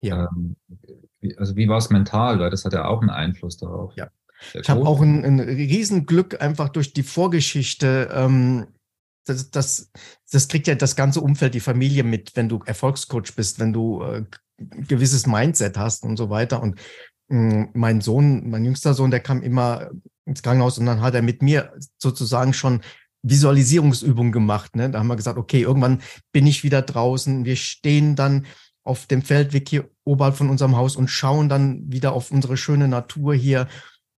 Ja. 0.02 0.28
Ähm, 0.30 0.56
also 1.38 1.56
wie 1.56 1.68
war 1.68 1.78
es 1.78 1.88
mental? 1.88 2.38
Weil 2.38 2.50
das 2.50 2.66
hat 2.66 2.74
ja 2.74 2.84
auch 2.84 3.00
einen 3.00 3.10
Einfluss 3.10 3.56
darauf. 3.56 3.94
Ja. 3.96 4.10
Ich 4.54 4.68
habe 4.68 4.86
auch 4.86 5.00
ein, 5.00 5.24
ein 5.24 5.40
Riesenglück 5.40 6.40
einfach 6.40 6.68
durch 6.68 6.92
die 6.92 7.02
Vorgeschichte. 7.02 8.08
Ähm, 8.12 8.68
das, 9.24 9.50
das, 9.50 9.90
das 10.30 10.48
kriegt 10.48 10.66
ja 10.66 10.74
das 10.74 10.96
ganze 10.96 11.20
Umfeld, 11.20 11.54
die 11.54 11.60
Familie 11.60 12.02
mit, 12.02 12.34
wenn 12.34 12.48
du 12.48 12.60
Erfolgscoach 12.64 13.34
bist, 13.36 13.58
wenn 13.58 13.72
du 13.72 14.02
äh, 14.02 14.24
gewisses 14.56 15.26
Mindset 15.26 15.76
hast 15.76 16.04
und 16.04 16.16
so 16.16 16.30
weiter. 16.30 16.62
Und 16.62 16.80
mh, 17.28 17.38
mm, 17.38 17.70
mein 17.74 18.00
Sohn, 18.00 18.48
mein 18.48 18.64
jüngster 18.64 18.94
Sohn, 18.94 19.10
der 19.10 19.20
kam 19.20 19.42
immer 19.42 19.90
ins 20.24 20.42
Krankenhaus 20.42 20.78
und 20.78 20.86
dann 20.86 21.00
hat 21.00 21.14
er 21.14 21.22
mit 21.22 21.42
mir 21.42 21.72
sozusagen 21.98 22.52
schon 22.52 22.80
Visualisierungsübung 23.22 24.32
gemacht. 24.32 24.76
Ne? 24.76 24.90
Da 24.90 24.98
haben 24.98 25.08
wir 25.08 25.16
gesagt, 25.16 25.38
okay, 25.38 25.62
irgendwann 25.62 26.02
bin 26.32 26.46
ich 26.46 26.64
wieder 26.64 26.82
draußen. 26.82 27.44
Wir 27.44 27.56
stehen 27.56 28.14
dann 28.16 28.46
auf 28.84 29.06
dem 29.06 29.22
Feldweg 29.22 29.68
hier 29.68 29.90
oberhalb 30.04 30.36
von 30.36 30.48
unserem 30.48 30.76
Haus 30.76 30.96
und 30.96 31.08
schauen 31.08 31.48
dann 31.48 31.92
wieder 31.92 32.12
auf 32.12 32.30
unsere 32.30 32.56
schöne 32.56 32.88
Natur 32.88 33.34
hier. 33.34 33.68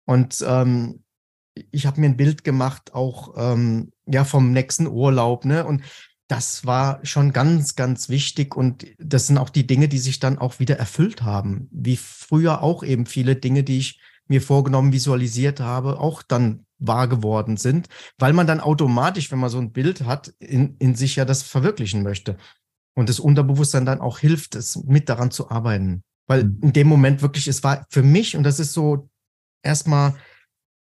Und 0.10 0.44
ähm, 0.48 1.04
ich 1.70 1.86
habe 1.86 2.02
mir 2.02 2.08
ein 2.08 2.18
Bild 2.18 2.44
gemacht, 2.44 2.96
auch 2.96 3.36
ähm, 3.38 3.92
ja 4.08 4.24
vom 4.24 4.54
nächsten 4.54 4.88
Urlaub. 4.88 5.46
Ne? 5.46 5.64
Und 5.64 5.84
das 6.28 6.66
war 6.66 7.00
schon 7.06 7.32
ganz, 7.32 7.76
ganz 7.76 8.10
wichtig. 8.10 8.56
Und 8.56 8.88
das 8.98 9.28
sind 9.28 9.38
auch 9.38 9.52
die 9.52 9.68
Dinge, 9.68 9.88
die 9.88 10.00
sich 10.00 10.20
dann 10.20 10.40
auch 10.40 10.58
wieder 10.58 10.80
erfüllt 10.80 11.22
haben. 11.22 11.70
Wie 11.72 11.96
früher 11.96 12.64
auch 12.64 12.82
eben 12.82 13.06
viele 13.06 13.36
Dinge, 13.36 13.62
die 13.62 13.78
ich 13.78 14.02
mir 14.28 14.42
vorgenommen, 14.42 14.94
visualisiert 14.94 15.60
habe, 15.60 16.00
auch 16.00 16.24
dann 16.24 16.66
wahr 16.80 17.08
geworden 17.08 17.58
sind, 17.58 17.88
weil 18.18 18.34
man 18.34 18.48
dann 18.48 18.62
automatisch, 18.62 19.32
wenn 19.32 19.40
man 19.40 19.52
so 19.52 19.60
ein 19.60 19.74
Bild 19.74 20.06
hat, 20.06 20.34
in, 20.40 20.76
in 20.80 20.96
sich 20.96 21.18
ja 21.18 21.26
das 21.26 21.44
verwirklichen 21.44 22.02
möchte. 22.02 22.36
Und 22.96 23.10
das 23.10 23.20
Unterbewusstsein 23.20 23.86
dann 23.86 24.02
auch 24.02 24.18
hilft, 24.18 24.56
es 24.56 24.76
mit 24.76 25.08
daran 25.08 25.30
zu 25.30 25.52
arbeiten. 25.52 26.02
Weil 26.26 26.46
mhm. 26.46 26.60
in 26.64 26.74
dem 26.74 26.88
Moment 26.88 27.22
wirklich, 27.22 27.48
es 27.48 27.64
war 27.64 27.86
für 27.92 28.02
mich, 28.02 28.36
und 28.36 28.42
das 28.42 28.60
ist 28.60 28.74
so 28.74 29.08
erstmal 29.62 30.16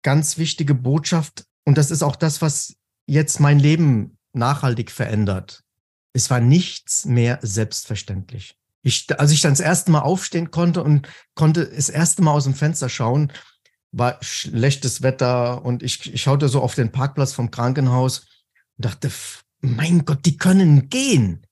ganz 0.03 0.37
wichtige 0.37 0.73
Botschaft, 0.73 1.45
und 1.65 1.77
das 1.77 1.91
ist 1.91 2.03
auch 2.03 2.15
das, 2.15 2.41
was 2.41 2.75
jetzt 3.05 3.39
mein 3.39 3.59
Leben 3.59 4.17
nachhaltig 4.33 4.91
verändert. 4.91 5.63
Es 6.13 6.29
war 6.29 6.39
nichts 6.39 7.05
mehr 7.05 7.39
selbstverständlich. 7.41 8.55
Ich, 8.81 9.07
als 9.19 9.31
ich 9.31 9.41
dann 9.41 9.51
das 9.51 9.59
erste 9.59 9.91
Mal 9.91 10.01
aufstehen 10.01 10.51
konnte 10.51 10.83
und 10.83 11.07
konnte 11.35 11.67
das 11.67 11.89
erste 11.89 12.21
Mal 12.21 12.31
aus 12.31 12.45
dem 12.45 12.55
Fenster 12.55 12.89
schauen, 12.89 13.31
war 13.91 14.17
schlechtes 14.21 15.01
Wetter 15.01 15.63
und 15.65 15.83
ich, 15.83 16.13
ich 16.13 16.21
schaute 16.21 16.47
so 16.47 16.61
auf 16.61 16.75
den 16.75 16.91
Parkplatz 16.91 17.33
vom 17.33 17.51
Krankenhaus 17.51 18.19
und 18.77 18.85
dachte, 18.85 19.11
mein 19.61 20.05
Gott, 20.05 20.25
die 20.25 20.37
können 20.37 20.89
gehen. 20.89 21.45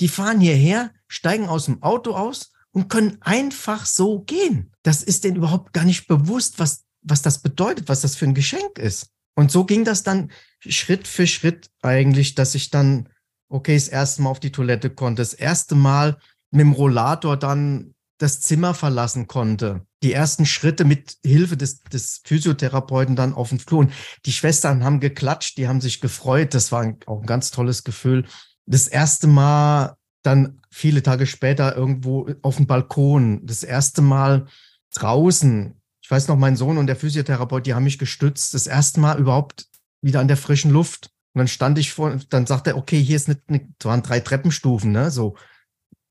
Die 0.00 0.08
fahren 0.08 0.40
hierher, 0.40 0.90
steigen 1.08 1.48
aus 1.48 1.66
dem 1.66 1.82
Auto 1.82 2.12
aus 2.14 2.52
und 2.76 2.90
können 2.90 3.16
einfach 3.22 3.86
so 3.86 4.20
gehen. 4.20 4.70
Das 4.82 5.02
ist 5.02 5.24
denen 5.24 5.36
überhaupt 5.36 5.72
gar 5.72 5.84
nicht 5.84 6.08
bewusst, 6.08 6.58
was, 6.58 6.84
was 7.00 7.22
das 7.22 7.38
bedeutet, 7.38 7.88
was 7.88 8.02
das 8.02 8.16
für 8.16 8.26
ein 8.26 8.34
Geschenk 8.34 8.78
ist. 8.78 9.08
Und 9.34 9.50
so 9.50 9.64
ging 9.64 9.86
das 9.86 10.02
dann 10.02 10.30
Schritt 10.60 11.08
für 11.08 11.26
Schritt 11.26 11.70
eigentlich, 11.80 12.34
dass 12.34 12.54
ich 12.54 12.68
dann, 12.68 13.08
okay, 13.48 13.72
das 13.76 13.88
erste 13.88 14.20
Mal 14.20 14.28
auf 14.28 14.40
die 14.40 14.52
Toilette 14.52 14.90
konnte, 14.90 15.22
das 15.22 15.32
erste 15.32 15.74
Mal 15.74 16.18
mit 16.50 16.60
dem 16.60 16.72
Rollator 16.72 17.38
dann 17.38 17.94
das 18.18 18.42
Zimmer 18.42 18.74
verlassen 18.74 19.26
konnte. 19.26 19.86
Die 20.02 20.12
ersten 20.12 20.44
Schritte 20.44 20.84
mit 20.84 21.16
Hilfe 21.24 21.56
des, 21.56 21.80
des 21.80 22.20
Physiotherapeuten 22.26 23.16
dann 23.16 23.32
auf 23.32 23.48
den 23.48 23.58
Flur. 23.58 23.80
Und 23.80 23.92
die 24.26 24.32
Schwestern 24.32 24.84
haben 24.84 25.00
geklatscht, 25.00 25.56
die 25.56 25.66
haben 25.66 25.80
sich 25.80 26.02
gefreut. 26.02 26.52
Das 26.52 26.72
war 26.72 26.94
auch 27.06 27.20
ein 27.22 27.26
ganz 27.26 27.50
tolles 27.50 27.84
Gefühl. 27.84 28.26
Das 28.66 28.86
erste 28.86 29.28
Mal 29.28 29.96
dann 30.26 30.60
viele 30.70 31.02
Tage 31.02 31.26
später 31.26 31.76
irgendwo 31.76 32.28
auf 32.42 32.56
dem 32.56 32.66
Balkon. 32.66 33.46
Das 33.46 33.62
erste 33.62 34.02
Mal 34.02 34.46
draußen. 34.94 35.80
Ich 36.02 36.10
weiß 36.10 36.28
noch, 36.28 36.36
mein 36.36 36.56
Sohn 36.56 36.78
und 36.78 36.86
der 36.86 36.96
Physiotherapeut, 36.96 37.66
die 37.66 37.74
haben 37.74 37.84
mich 37.84 37.98
gestützt. 37.98 38.54
Das 38.54 38.66
erste 38.66 39.00
Mal 39.00 39.18
überhaupt 39.18 39.66
wieder 40.02 40.20
an 40.20 40.28
der 40.28 40.36
frischen 40.36 40.70
Luft. 40.70 41.10
Und 41.34 41.40
dann 41.40 41.48
stand 41.48 41.78
ich 41.78 41.92
vor, 41.92 42.18
dann 42.30 42.46
sagte 42.46 42.70
er, 42.70 42.76
okay, 42.76 43.02
hier 43.02 43.16
ist 43.16 43.28
eine, 43.28 43.40
eine 43.48 43.68
waren 43.82 44.02
drei 44.02 44.20
Treppenstufen, 44.20 44.92
ne, 44.92 45.10
so. 45.10 45.36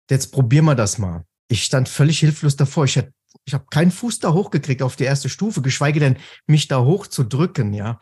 Jetzt 0.10 0.32
probieren 0.32 0.66
wir 0.66 0.76
das 0.76 0.98
mal 0.98 1.26
ich 1.48 1.64
stand 1.64 1.90
völlig 1.90 2.20
hilflos 2.20 2.56
davor. 2.56 2.86
Ich, 2.86 3.02
ich 3.46 3.54
habe 3.54 3.66
keinen 3.70 3.92
Fuß 3.92 4.20
da 4.20 4.34
hochgekriegt 4.34 4.82
auf 4.82 4.96
die 4.96 5.04
erste 5.04 5.30
Stufe, 5.30 5.62
geschweige 5.62 6.00
denn 6.00 6.18
mich 6.48 6.68
da 6.68 6.82
hoch 6.84 7.08
zu 7.08 7.24
drücken, 7.24 7.74
ja. 7.74 8.00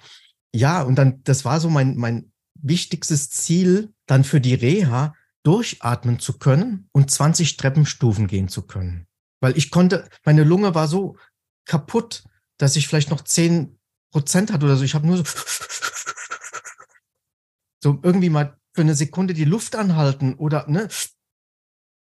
Ja, 0.55 0.84
und 0.84 0.96
dann, 0.96 1.24
das 1.24 1.46
war 1.46 1.60
so 1.60 1.70
mein, 1.70 1.96
mein 1.98 2.32
wichtigstes 2.62 3.29
Ziel, 3.32 3.93
dann 4.05 4.24
für 4.24 4.39
die 4.39 4.53
Reha 4.53 5.15
durchatmen 5.43 6.19
zu 6.19 6.38
können 6.38 6.89
und 6.91 7.12
20 7.12 7.57
Treppenstufen 7.57 8.27
gehen 8.27 8.47
zu 8.47 8.63
können. 8.63 9.07
Weil 9.41 9.57
ich 9.57 9.71
konnte, 9.71 10.09
meine 10.25 10.43
Lunge 10.43 10.73
war 10.73 10.88
so 10.88 11.17
kaputt. 11.65 12.23
dass 12.57 12.75
ich 12.75 12.88
vielleicht 12.88 13.09
noch 13.09 13.21
zehn 13.21 13.79
Prozent 14.12 14.53
hatte 14.53 14.65
oder 14.65 14.77
so. 14.77 14.83
Ich 14.83 14.93
habe 14.93 15.07
nur 15.07 15.17
so, 15.17 15.23
so 17.83 18.00
irgendwie 18.03 18.29
mal 18.29 18.57
für 18.73 18.81
eine 18.81 18.95
Sekunde 18.95 19.33
die 19.33 19.43
Luft 19.43 19.75
anhalten 19.75 20.35
oder, 20.35 20.67
ne? 20.69 20.88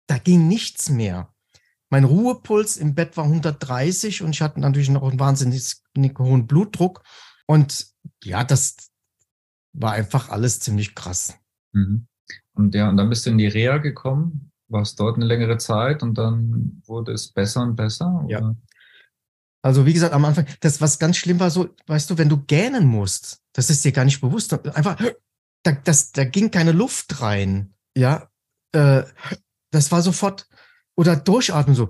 Da 0.08 0.18
ging 0.18 0.48
nichts 0.48 0.90
mehr. 0.90 1.34
Mein 1.92 2.04
Ruhepuls 2.04 2.78
im 2.78 2.96
Bett 2.96 3.16
war 3.18 3.26
130 3.26 4.24
und 4.24 4.32
ich 4.32 4.42
hatte 4.42 4.60
natürlich 4.60 4.90
noch 4.90 5.04
einen 5.04 5.20
wahnsinnig 5.20 5.76
hohen 6.18 6.48
Blutdruck. 6.48 7.04
Und 7.46 7.94
ja, 8.24 8.44
das 8.44 8.76
war 9.74 9.94
einfach 9.94 10.30
alles 10.30 10.60
ziemlich 10.60 10.96
krass. 10.96 11.36
Mhm. 11.74 12.08
Und 12.60 12.76
ja, 12.76 12.90
und 12.90 12.98
dann 12.98 13.10
bist 13.10 13.26
du 13.26 13.30
in 13.30 13.38
die 13.38 13.48
Reha 13.48 13.78
gekommen, 13.78 14.52
warst 14.68 15.00
dort 15.00 15.16
eine 15.16 15.26
längere 15.26 15.58
Zeit 15.58 16.04
und 16.04 16.18
dann 16.18 16.82
wurde 16.86 17.14
es 17.14 17.32
besser 17.32 17.62
und 17.62 17.78
besser? 17.78 18.22
Oder? 18.26 18.30
Ja. 18.30 18.56
Also 19.62 19.86
wie 19.86 19.94
gesagt, 19.94 20.14
am 20.14 20.26
Anfang, 20.26 20.46
das, 20.60 20.82
was 20.82 21.00
ganz 21.00 21.16
schlimm 21.16 21.40
war, 21.40 21.52
so, 21.52 21.70
weißt 21.88 22.10
du, 22.10 22.18
wenn 22.18 22.28
du 22.28 22.44
gähnen 22.44 22.86
musst, 22.86 23.42
das 23.54 23.70
ist 23.70 23.86
dir 23.86 23.94
gar 23.94 24.04
nicht 24.04 24.20
bewusst. 24.20 24.54
Einfach, 24.76 25.00
da, 25.64 25.72
das, 25.72 26.12
da 26.12 26.26
ging 26.26 26.52
keine 26.52 26.74
Luft 26.74 27.22
rein. 27.22 27.74
Ja, 27.96 28.30
äh, 28.74 29.04
das 29.72 29.90
war 29.94 30.02
sofort, 30.02 30.50
oder 30.98 31.16
durchatmen 31.16 31.78
so. 31.78 31.88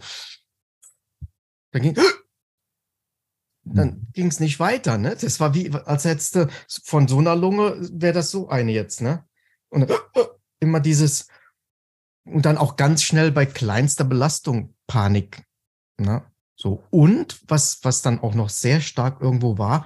Da 1.72 1.80
ging, 1.80 1.98
dann 3.64 4.08
ging 4.14 4.28
es 4.28 4.40
nicht 4.40 4.60
weiter, 4.60 5.00
ne? 5.00 5.18
Das 5.20 5.40
war 5.40 5.56
wie, 5.56 5.72
als 5.72 6.06
hättest 6.06 6.36
du 6.36 6.48
von 6.84 7.08
so 7.08 7.18
einer 7.18 7.36
Lunge, 7.36 7.76
wäre 7.92 8.14
das 8.14 8.30
so 8.30 8.50
eine 8.50 8.72
jetzt, 8.72 9.02
ne? 9.02 9.26
Und 9.70 9.92
immer 10.60 10.80
dieses, 10.80 11.28
und 12.26 12.46
dann 12.46 12.58
auch 12.58 12.76
ganz 12.76 13.04
schnell 13.04 13.32
bei 13.32 13.46
kleinster 13.46 14.04
Belastung 14.04 14.76
Panik, 14.88 15.44
ne? 15.98 16.24
So. 16.56 16.84
Und 16.90 17.40
was, 17.48 17.80
was 17.84 18.02
dann 18.02 18.20
auch 18.20 18.36
noch 18.36 18.50
sehr 18.50 18.82
stark 18.82 19.22
irgendwo 19.22 19.58
war, 19.58 19.86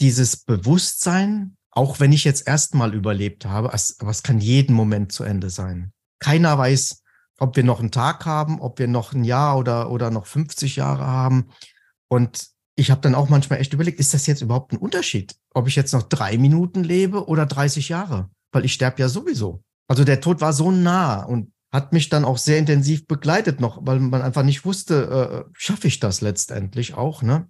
dieses 0.00 0.36
Bewusstsein, 0.36 1.56
auch 1.70 1.98
wenn 1.98 2.12
ich 2.12 2.24
jetzt 2.24 2.46
erstmal 2.46 2.94
überlebt 2.94 3.46
habe, 3.46 3.70
was 3.72 4.22
kann 4.22 4.38
jeden 4.38 4.74
Moment 4.74 5.12
zu 5.12 5.24
Ende 5.24 5.48
sein. 5.48 5.92
Keiner 6.18 6.58
weiß, 6.58 7.02
ob 7.38 7.56
wir 7.56 7.64
noch 7.64 7.80
einen 7.80 7.90
Tag 7.90 8.26
haben, 8.26 8.60
ob 8.60 8.78
wir 8.78 8.86
noch 8.86 9.14
ein 9.14 9.24
Jahr 9.24 9.56
oder, 9.56 9.90
oder 9.90 10.10
noch 10.10 10.26
50 10.26 10.76
Jahre 10.76 11.06
haben. 11.06 11.50
Und 12.08 12.50
ich 12.76 12.90
habe 12.90 13.00
dann 13.00 13.14
auch 13.14 13.30
manchmal 13.30 13.60
echt 13.60 13.72
überlegt, 13.72 13.98
ist 13.98 14.12
das 14.12 14.26
jetzt 14.26 14.42
überhaupt 14.42 14.72
ein 14.72 14.78
Unterschied, 14.78 15.34
ob 15.54 15.68
ich 15.68 15.76
jetzt 15.76 15.92
noch 15.92 16.02
drei 16.02 16.36
Minuten 16.36 16.84
lebe 16.84 17.26
oder 17.26 17.46
30 17.46 17.88
Jahre? 17.88 18.30
Weil 18.52 18.66
ich 18.66 18.74
sterbe 18.74 19.00
ja 19.00 19.08
sowieso. 19.08 19.62
Also 19.90 20.04
der 20.04 20.20
Tod 20.20 20.40
war 20.40 20.52
so 20.52 20.70
nah 20.70 21.24
und 21.24 21.52
hat 21.72 21.92
mich 21.92 22.08
dann 22.10 22.24
auch 22.24 22.38
sehr 22.38 22.58
intensiv 22.58 23.08
begleitet 23.08 23.58
noch, 23.58 23.84
weil 23.84 23.98
man 23.98 24.22
einfach 24.22 24.44
nicht 24.44 24.64
wusste, 24.64 25.46
äh, 25.48 25.50
schaffe 25.52 25.88
ich 25.88 25.98
das 25.98 26.20
letztendlich 26.20 26.94
auch, 26.94 27.22
ne? 27.22 27.48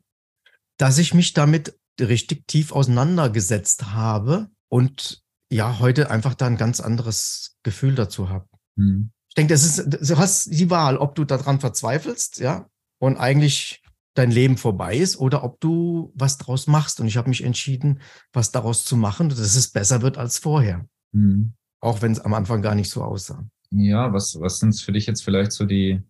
Dass 0.78 0.96
ich 0.96 1.12
mich 1.12 1.34
damit 1.34 1.78
richtig 2.00 2.46
tief 2.46 2.72
auseinandergesetzt 2.72 3.92
habe 3.92 4.48
und 4.70 5.20
ja, 5.52 5.80
heute 5.80 6.10
einfach 6.10 6.32
da 6.32 6.46
ein 6.46 6.56
ganz 6.56 6.80
anderes 6.80 7.58
Gefühl 7.62 7.94
dazu 7.94 8.30
habe. 8.30 8.46
Mhm. 8.74 9.12
Ich 9.28 9.34
denke, 9.34 9.52
das 9.52 9.64
ist, 9.66 10.10
du 10.10 10.16
hast 10.16 10.46
die 10.46 10.70
Wahl, 10.70 10.96
ob 10.96 11.14
du 11.16 11.26
daran 11.26 11.60
verzweifelst, 11.60 12.38
ja, 12.38 12.70
und 13.02 13.18
eigentlich 13.18 13.82
dein 14.14 14.30
Leben 14.30 14.56
vorbei 14.56 14.96
ist 14.96 15.18
oder 15.18 15.44
ob 15.44 15.60
du 15.60 16.10
was 16.14 16.38
draus 16.38 16.66
machst. 16.66 17.00
Und 17.00 17.06
ich 17.06 17.18
habe 17.18 17.28
mich 17.28 17.44
entschieden, 17.44 18.00
was 18.32 18.50
daraus 18.50 18.84
zu 18.84 18.96
machen, 18.96 19.28
dass 19.28 19.38
es 19.40 19.70
besser 19.70 20.00
wird 20.00 20.16
als 20.16 20.38
vorher. 20.38 20.86
Mhm. 21.12 21.52
Auch 21.80 22.02
wenn 22.02 22.12
es 22.12 22.20
am 22.20 22.34
Anfang 22.34 22.62
gar 22.62 22.74
nicht 22.74 22.90
so 22.90 23.02
aussah. 23.02 23.44
Ja, 23.70 24.12
was, 24.12 24.38
was 24.40 24.58
sind 24.58 24.78
für 24.78 24.92
dich 24.92 25.06
jetzt 25.06 25.22
vielleicht 25.22 25.52
so 25.52 25.64
die, 25.64 26.02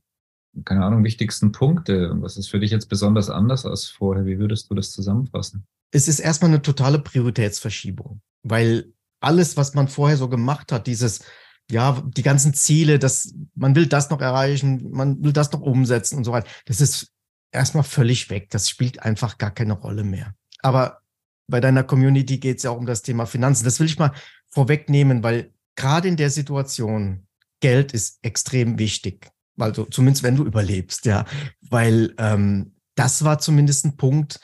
keine 0.64 0.84
Ahnung, 0.84 1.04
wichtigsten 1.04 1.52
Punkte? 1.52 2.10
Was 2.20 2.36
ist 2.36 2.48
für 2.48 2.58
dich 2.58 2.70
jetzt 2.70 2.88
besonders 2.88 3.30
anders 3.30 3.66
als 3.66 3.86
vorher? 3.86 4.24
Wie 4.26 4.38
würdest 4.38 4.70
du 4.70 4.74
das 4.74 4.90
zusammenfassen? 4.90 5.66
Es 5.92 6.08
ist 6.08 6.20
erstmal 6.20 6.50
eine 6.50 6.62
totale 6.62 6.98
Prioritätsverschiebung, 6.98 8.20
weil 8.42 8.92
alles, 9.20 9.56
was 9.56 9.74
man 9.74 9.88
vorher 9.88 10.16
so 10.16 10.28
gemacht 10.28 10.72
hat, 10.72 10.86
dieses, 10.86 11.24
ja, 11.70 12.02
die 12.04 12.22
ganzen 12.22 12.54
Ziele, 12.54 12.98
das, 12.98 13.34
man 13.54 13.74
will 13.74 13.86
das 13.86 14.10
noch 14.10 14.20
erreichen, 14.20 14.90
man 14.90 15.22
will 15.22 15.32
das 15.32 15.52
noch 15.52 15.60
umsetzen 15.60 16.16
und 16.16 16.24
so 16.24 16.32
weiter, 16.32 16.48
das 16.64 16.80
ist 16.80 17.12
erstmal 17.52 17.84
völlig 17.84 18.30
weg. 18.30 18.50
Das 18.50 18.68
spielt 18.68 19.02
einfach 19.02 19.38
gar 19.38 19.50
keine 19.50 19.74
Rolle 19.74 20.04
mehr. 20.04 20.34
Aber 20.62 21.02
bei 21.48 21.60
deiner 21.60 21.82
Community 21.82 22.38
geht 22.38 22.58
es 22.58 22.62
ja 22.62 22.70
auch 22.70 22.78
um 22.78 22.86
das 22.86 23.02
Thema 23.02 23.26
Finanzen. 23.26 23.64
Das 23.64 23.80
will 23.80 23.86
ich 23.86 23.98
mal 23.98 24.12
vorwegnehmen, 24.48 25.22
weil 25.22 25.52
gerade 25.80 26.08
in 26.08 26.16
der 26.16 26.28
Situation, 26.28 27.26
Geld 27.60 27.92
ist 27.92 28.18
extrem 28.22 28.78
wichtig. 28.78 29.30
Also 29.58 29.84
zumindest 29.86 30.22
wenn 30.22 30.36
du 30.36 30.44
überlebst, 30.44 31.06
ja. 31.06 31.24
Weil 31.62 32.14
ähm, 32.18 32.74
das 32.96 33.24
war 33.24 33.38
zumindest 33.38 33.86
ein 33.86 33.96
Punkt. 33.96 34.40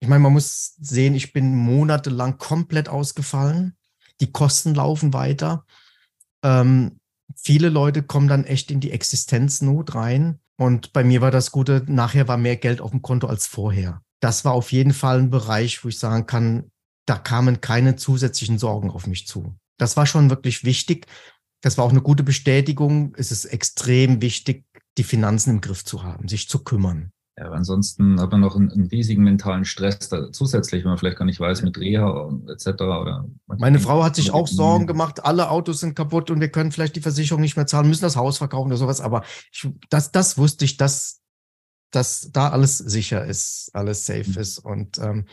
Ich 0.00 0.08
meine, 0.08 0.20
man 0.20 0.32
muss 0.32 0.76
sehen, 0.80 1.14
ich 1.14 1.32
bin 1.32 1.56
monatelang 1.56 2.38
komplett 2.38 2.88
ausgefallen. 2.88 3.76
Die 4.20 4.30
Kosten 4.30 4.74
laufen 4.74 5.12
weiter. 5.12 5.64
Ähm, 6.44 7.00
viele 7.34 7.70
Leute 7.70 8.04
kommen 8.04 8.28
dann 8.28 8.44
echt 8.44 8.70
in 8.70 8.78
die 8.78 8.92
Existenznot 8.92 9.96
rein. 9.96 10.38
Und 10.56 10.92
bei 10.92 11.02
mir 11.02 11.20
war 11.20 11.32
das 11.32 11.50
Gute, 11.50 11.84
nachher 11.86 12.28
war 12.28 12.36
mehr 12.36 12.56
Geld 12.56 12.80
auf 12.80 12.92
dem 12.92 13.02
Konto 13.02 13.26
als 13.26 13.48
vorher. 13.48 14.02
Das 14.20 14.44
war 14.44 14.52
auf 14.52 14.70
jeden 14.70 14.92
Fall 14.92 15.18
ein 15.18 15.30
Bereich, 15.30 15.84
wo 15.84 15.88
ich 15.88 15.98
sagen 15.98 16.26
kann, 16.26 16.70
da 17.06 17.16
kamen 17.16 17.60
keine 17.60 17.96
zusätzlichen 17.96 18.58
Sorgen 18.58 18.90
auf 18.90 19.06
mich 19.06 19.26
zu. 19.26 19.56
Das 19.78 19.96
war 19.96 20.06
schon 20.06 20.30
wirklich 20.30 20.64
wichtig. 20.64 21.06
Das 21.62 21.78
war 21.78 21.84
auch 21.84 21.90
eine 21.90 22.02
gute 22.02 22.22
Bestätigung. 22.22 23.14
Es 23.16 23.32
ist 23.32 23.46
extrem 23.46 24.20
wichtig, 24.20 24.64
die 24.96 25.04
Finanzen 25.04 25.50
im 25.50 25.60
Griff 25.60 25.84
zu 25.84 26.02
haben, 26.02 26.28
sich 26.28 26.48
zu 26.48 26.62
kümmern. 26.62 27.12
Ja, 27.38 27.52
ansonsten 27.52 28.20
hat 28.20 28.32
man 28.32 28.40
noch 28.40 28.56
einen, 28.56 28.72
einen 28.72 28.88
riesigen 28.88 29.22
mentalen 29.22 29.64
Stress 29.64 30.08
da, 30.08 30.32
zusätzlich, 30.32 30.82
wenn 30.82 30.90
man 30.90 30.98
vielleicht 30.98 31.18
gar 31.18 31.24
nicht 31.24 31.38
weiß 31.38 31.62
mit 31.62 31.78
Reha 31.78 32.28
etc. 32.48 32.66
Oder 32.80 33.28
Meine 33.46 33.78
Frau 33.78 34.02
hat 34.02 34.16
sich 34.16 34.32
auch 34.32 34.48
Sorgen 34.48 34.88
gemacht, 34.88 35.24
alle 35.24 35.48
Autos 35.48 35.78
sind 35.78 35.94
kaputt 35.94 36.32
und 36.32 36.40
wir 36.40 36.50
können 36.50 36.72
vielleicht 36.72 36.96
die 36.96 37.00
Versicherung 37.00 37.40
nicht 37.40 37.54
mehr 37.54 37.68
zahlen, 37.68 37.86
müssen 37.86 38.02
das 38.02 38.16
Haus 38.16 38.38
verkaufen 38.38 38.68
oder 38.68 38.76
sowas. 38.76 39.00
Aber 39.00 39.22
ich, 39.52 39.68
das, 39.88 40.10
das 40.10 40.36
wusste 40.36 40.64
ich, 40.64 40.78
dass, 40.78 41.20
dass 41.92 42.32
da 42.32 42.48
alles 42.48 42.78
sicher 42.78 43.24
ist, 43.24 43.70
alles 43.72 44.04
safe 44.04 44.30
mhm. 44.30 44.38
ist. 44.38 44.58
Und 44.58 44.98
ähm, 44.98 45.26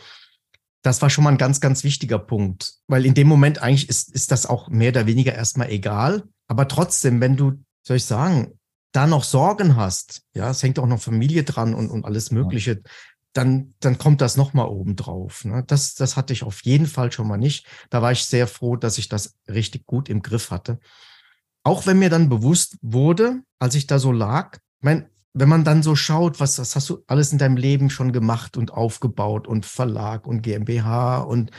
das 0.82 1.02
war 1.02 1.10
schon 1.10 1.24
mal 1.24 1.30
ein 1.30 1.38
ganz, 1.38 1.60
ganz 1.60 1.84
wichtiger 1.84 2.18
Punkt. 2.18 2.74
Weil 2.86 3.06
in 3.06 3.14
dem 3.14 3.26
Moment 3.26 3.60
eigentlich 3.60 3.88
ist, 3.88 4.14
ist 4.14 4.30
das 4.30 4.46
auch 4.46 4.68
mehr 4.68 4.90
oder 4.90 5.06
weniger 5.06 5.34
erstmal 5.34 5.70
egal. 5.70 6.24
Aber 6.48 6.68
trotzdem, 6.68 7.20
wenn 7.20 7.36
du, 7.36 7.64
soll 7.82 7.96
ich 7.96 8.04
sagen, 8.04 8.58
da 8.92 9.06
noch 9.06 9.24
Sorgen 9.24 9.76
hast, 9.76 10.22
ja, 10.34 10.50
es 10.50 10.62
hängt 10.62 10.78
auch 10.78 10.86
noch 10.86 11.00
Familie 11.00 11.44
dran 11.44 11.74
und, 11.74 11.90
und 11.90 12.04
alles 12.04 12.30
Mögliche, 12.30 12.82
dann, 13.36 13.74
dann 13.80 13.98
kommt 13.98 14.20
das 14.20 14.36
nochmal 14.36 14.68
oben 14.68 14.96
drauf. 14.96 15.44
Ne? 15.44 15.62
Das, 15.66 15.94
das 15.94 16.16
hatte 16.16 16.32
ich 16.32 16.42
auf 16.42 16.62
jeden 16.62 16.86
Fall 16.86 17.12
schon 17.12 17.28
mal 17.28 17.36
nicht. 17.36 17.66
Da 17.90 18.00
war 18.00 18.12
ich 18.12 18.24
sehr 18.24 18.46
froh, 18.46 18.76
dass 18.76 18.96
ich 18.98 19.08
das 19.08 19.34
richtig 19.48 19.86
gut 19.86 20.08
im 20.08 20.22
Griff 20.22 20.50
hatte. 20.50 20.78
Auch 21.62 21.86
wenn 21.86 21.98
mir 21.98 22.08
dann 22.08 22.28
bewusst 22.28 22.78
wurde, 22.80 23.42
als 23.58 23.74
ich 23.74 23.86
da 23.86 23.98
so 23.98 24.12
lag, 24.12 24.58
mein, 24.80 25.10
wenn 25.38 25.50
man 25.50 25.64
dann 25.64 25.82
so 25.82 25.94
schaut, 25.94 26.40
was, 26.40 26.58
was 26.58 26.74
hast 26.74 26.88
du 26.88 27.04
alles 27.06 27.30
in 27.30 27.36
deinem 27.38 27.58
Leben 27.58 27.90
schon 27.90 28.12
gemacht 28.12 28.56
und 28.56 28.72
aufgebaut 28.72 29.46
und 29.46 29.66
Verlag 29.66 30.26
und 30.26 30.40
GmbH 30.40 31.18
und 31.18 31.50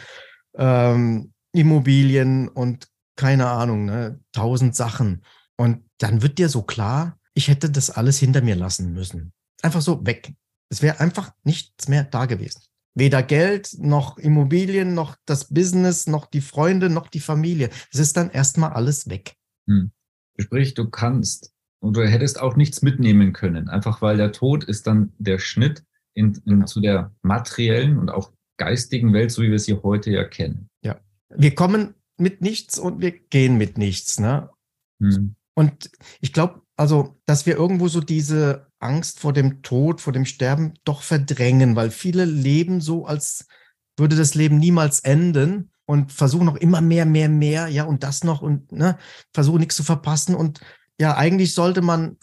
ähm, 0.56 1.32
Immobilien 1.54 2.48
und 2.48 2.88
keine 3.16 3.48
Ahnung, 3.48 3.86
ne, 3.86 4.20
tausend 4.32 4.76
Sachen. 4.76 5.22
Und 5.58 5.84
dann 6.00 6.24
wird 6.24 6.40
dir 6.40 6.50
so 6.50 6.64
klar, 6.64 7.20
ich 7.36 7.50
hätte 7.50 7.70
das 7.70 7.92
alles 7.92 8.18
hinter 8.18 8.42
mir 8.42 8.56
lassen 8.56 8.94
müssen. 8.94 9.32
Einfach 9.62 9.82
so 9.82 10.04
weg. 10.08 10.34
Es 10.70 10.82
wäre 10.82 11.00
einfach 11.00 11.32
nichts 11.44 11.88
mehr 11.88 12.04
da 12.04 12.26
gewesen. 12.26 12.62
Weder 12.96 13.22
Geld, 13.22 13.76
noch 13.78 14.18
Immobilien, 14.18 14.96
noch 14.96 15.16
das 15.26 15.54
Business, 15.54 16.08
noch 16.08 16.26
die 16.26 16.42
Freunde, 16.42 16.90
noch 16.90 17.10
die 17.10 17.20
Familie. 17.20 17.70
Es 17.92 18.00
ist 18.00 18.18
dann 18.18 18.32
erstmal 18.32 18.74
alles 18.74 19.08
weg. 19.08 19.36
Hm. 19.68 19.92
Sprich, 20.40 20.74
du 20.74 20.90
kannst 20.90 21.54
und 21.80 21.96
du 21.96 22.08
hättest 22.08 22.40
auch 22.40 22.56
nichts 22.56 22.82
mitnehmen 22.82 23.34
können, 23.34 23.70
einfach 23.70 24.02
weil 24.02 24.18
der 24.18 24.32
Tod 24.32 24.64
ist 24.64 24.88
dann 24.88 25.14
der 25.18 25.40
Schnitt 25.40 25.84
in, 26.14 26.34
in, 26.34 26.42
genau. 26.46 26.66
zu 26.66 26.82
der 26.82 27.12
materiellen 27.22 27.98
und 27.98 28.10
auch 28.10 28.32
geistigen 28.58 29.14
Welt, 29.14 29.32
so 29.32 29.44
wie 29.44 29.52
wir 29.52 29.60
sie 29.60 29.76
heute 29.84 30.12
ja 30.12 30.24
kennen. 30.24 30.68
Ja. 30.84 31.00
Wir 31.30 31.54
kommen 31.54 31.94
mit 32.18 32.42
nichts 32.42 32.80
und 32.80 33.02
wir 33.02 33.12
gehen 33.12 33.58
mit 33.58 33.78
nichts. 33.78 34.20
Ne? 34.20 34.50
Hm. 35.00 35.36
Und 35.54 35.92
ich 36.20 36.34
glaube, 36.34 36.62
also, 36.76 37.20
dass 37.26 37.46
wir 37.46 37.56
irgendwo 37.56 37.88
so 37.88 38.02
diese 38.02 38.68
Angst 38.80 39.20
vor 39.20 39.34
dem 39.34 39.62
Tod, 39.62 40.02
vor 40.02 40.14
dem 40.14 40.26
Sterben 40.26 40.74
doch 40.84 41.02
verdrängen, 41.02 41.76
weil 41.76 41.92
viele 41.92 42.26
leben 42.26 42.82
so, 42.82 43.06
als 43.06 43.48
würde 43.98 44.16
das 44.16 44.36
Leben 44.36 44.60
niemals 44.60 45.00
enden 45.00 45.72
und 45.86 46.12
versuchen 46.12 46.46
noch 46.46 46.58
immer 46.58 46.82
mehr, 46.82 47.06
mehr, 47.06 47.30
mehr, 47.30 47.68
ja, 47.68 47.86
und 47.86 48.04
das 48.04 48.24
noch 48.24 48.42
und 48.42 48.72
ne, 48.72 48.98
versuchen 49.34 49.60
nichts 49.60 49.76
zu 49.76 49.84
verpassen. 49.84 50.36
Und 50.36 50.60
ja, 51.00 51.16
eigentlich 51.16 51.54
sollte 51.54 51.82
man 51.82 52.18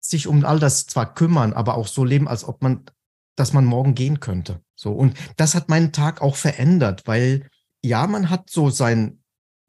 sich 0.00 0.26
um 0.26 0.44
all 0.44 0.58
das 0.58 0.86
zwar 0.86 1.14
kümmern, 1.14 1.52
aber 1.52 1.74
auch 1.76 1.86
so 1.86 2.04
leben, 2.04 2.28
als 2.28 2.44
ob 2.44 2.62
man, 2.62 2.84
dass 3.36 3.52
man 3.52 3.64
morgen 3.64 3.94
gehen 3.94 4.20
könnte. 4.20 4.60
So. 4.74 4.92
Und 4.92 5.16
das 5.36 5.54
hat 5.54 5.68
meinen 5.68 5.92
Tag 5.92 6.22
auch 6.22 6.36
verändert, 6.36 7.02
weil 7.06 7.48
ja, 7.82 8.06
man 8.06 8.30
hat 8.30 8.50
so 8.50 8.70
sein 8.70 9.20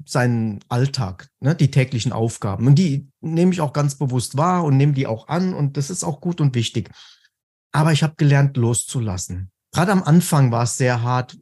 seinen 0.08 0.60
Alltag, 0.70 1.30
ne, 1.40 1.56
die 1.56 1.72
täglichen 1.72 2.12
Aufgaben. 2.12 2.68
Und 2.68 2.76
die 2.76 3.08
nehme 3.22 3.54
ich 3.54 3.62
auch 3.62 3.74
ganz 3.74 3.96
bewusst 3.96 4.38
wahr 4.38 4.64
und 4.64 4.78
nehme 4.78 4.94
die 4.94 5.08
auch 5.08 5.28
an 5.28 5.54
und 5.54 5.78
das 5.78 5.90
ist 5.90 6.04
auch 6.04 6.22
gut 6.22 6.42
und 6.42 6.56
wichtig. 6.56 6.90
Aber 7.72 7.92
ich 7.92 8.04
habe 8.04 8.16
gelernt, 8.18 8.58
loszulassen. 8.58 9.52
gerade 9.72 9.92
am 9.92 10.04
Anfang 10.04 10.52
war 10.52 10.64
es 10.64 10.78
sehr 10.78 11.02
hart, 11.02 11.38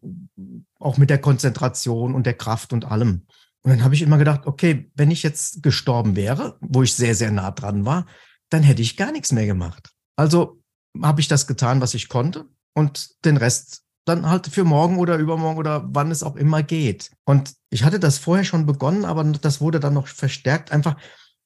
auch 0.79 0.97
mit 0.97 1.09
der 1.09 1.19
Konzentration 1.19 2.13
und 2.13 2.25
der 2.25 2.35
Kraft 2.35 2.73
und 2.73 2.85
allem. 2.85 3.25
Und 3.63 3.71
dann 3.71 3.83
habe 3.83 3.93
ich 3.93 4.01
immer 4.01 4.17
gedacht, 4.17 4.45
okay, 4.45 4.89
wenn 4.95 5.11
ich 5.11 5.23
jetzt 5.23 5.61
gestorben 5.63 6.15
wäre, 6.15 6.57
wo 6.61 6.83
ich 6.83 6.93
sehr, 6.93 7.15
sehr 7.15 7.31
nah 7.31 7.51
dran 7.51 7.85
war, 7.85 8.05
dann 8.49 8.63
hätte 8.63 8.81
ich 8.81 8.97
gar 8.97 9.11
nichts 9.11 9.31
mehr 9.31 9.45
gemacht. 9.45 9.91
Also 10.15 10.61
habe 11.01 11.21
ich 11.21 11.27
das 11.27 11.45
getan, 11.47 11.81
was 11.81 11.93
ich 11.93 12.09
konnte 12.09 12.45
und 12.73 13.23
den 13.25 13.37
Rest 13.37 13.83
dann 14.05 14.27
halt 14.27 14.47
für 14.47 14.63
morgen 14.63 14.97
oder 14.97 15.17
übermorgen 15.17 15.59
oder 15.59 15.87
wann 15.91 16.09
es 16.09 16.23
auch 16.23 16.35
immer 16.35 16.63
geht. 16.63 17.11
Und 17.25 17.53
ich 17.69 17.83
hatte 17.83 17.99
das 17.99 18.17
vorher 18.17 18.43
schon 18.43 18.65
begonnen, 18.65 19.05
aber 19.05 19.23
das 19.23 19.61
wurde 19.61 19.79
dann 19.79 19.93
noch 19.93 20.07
verstärkt, 20.07 20.71
einfach 20.71 20.95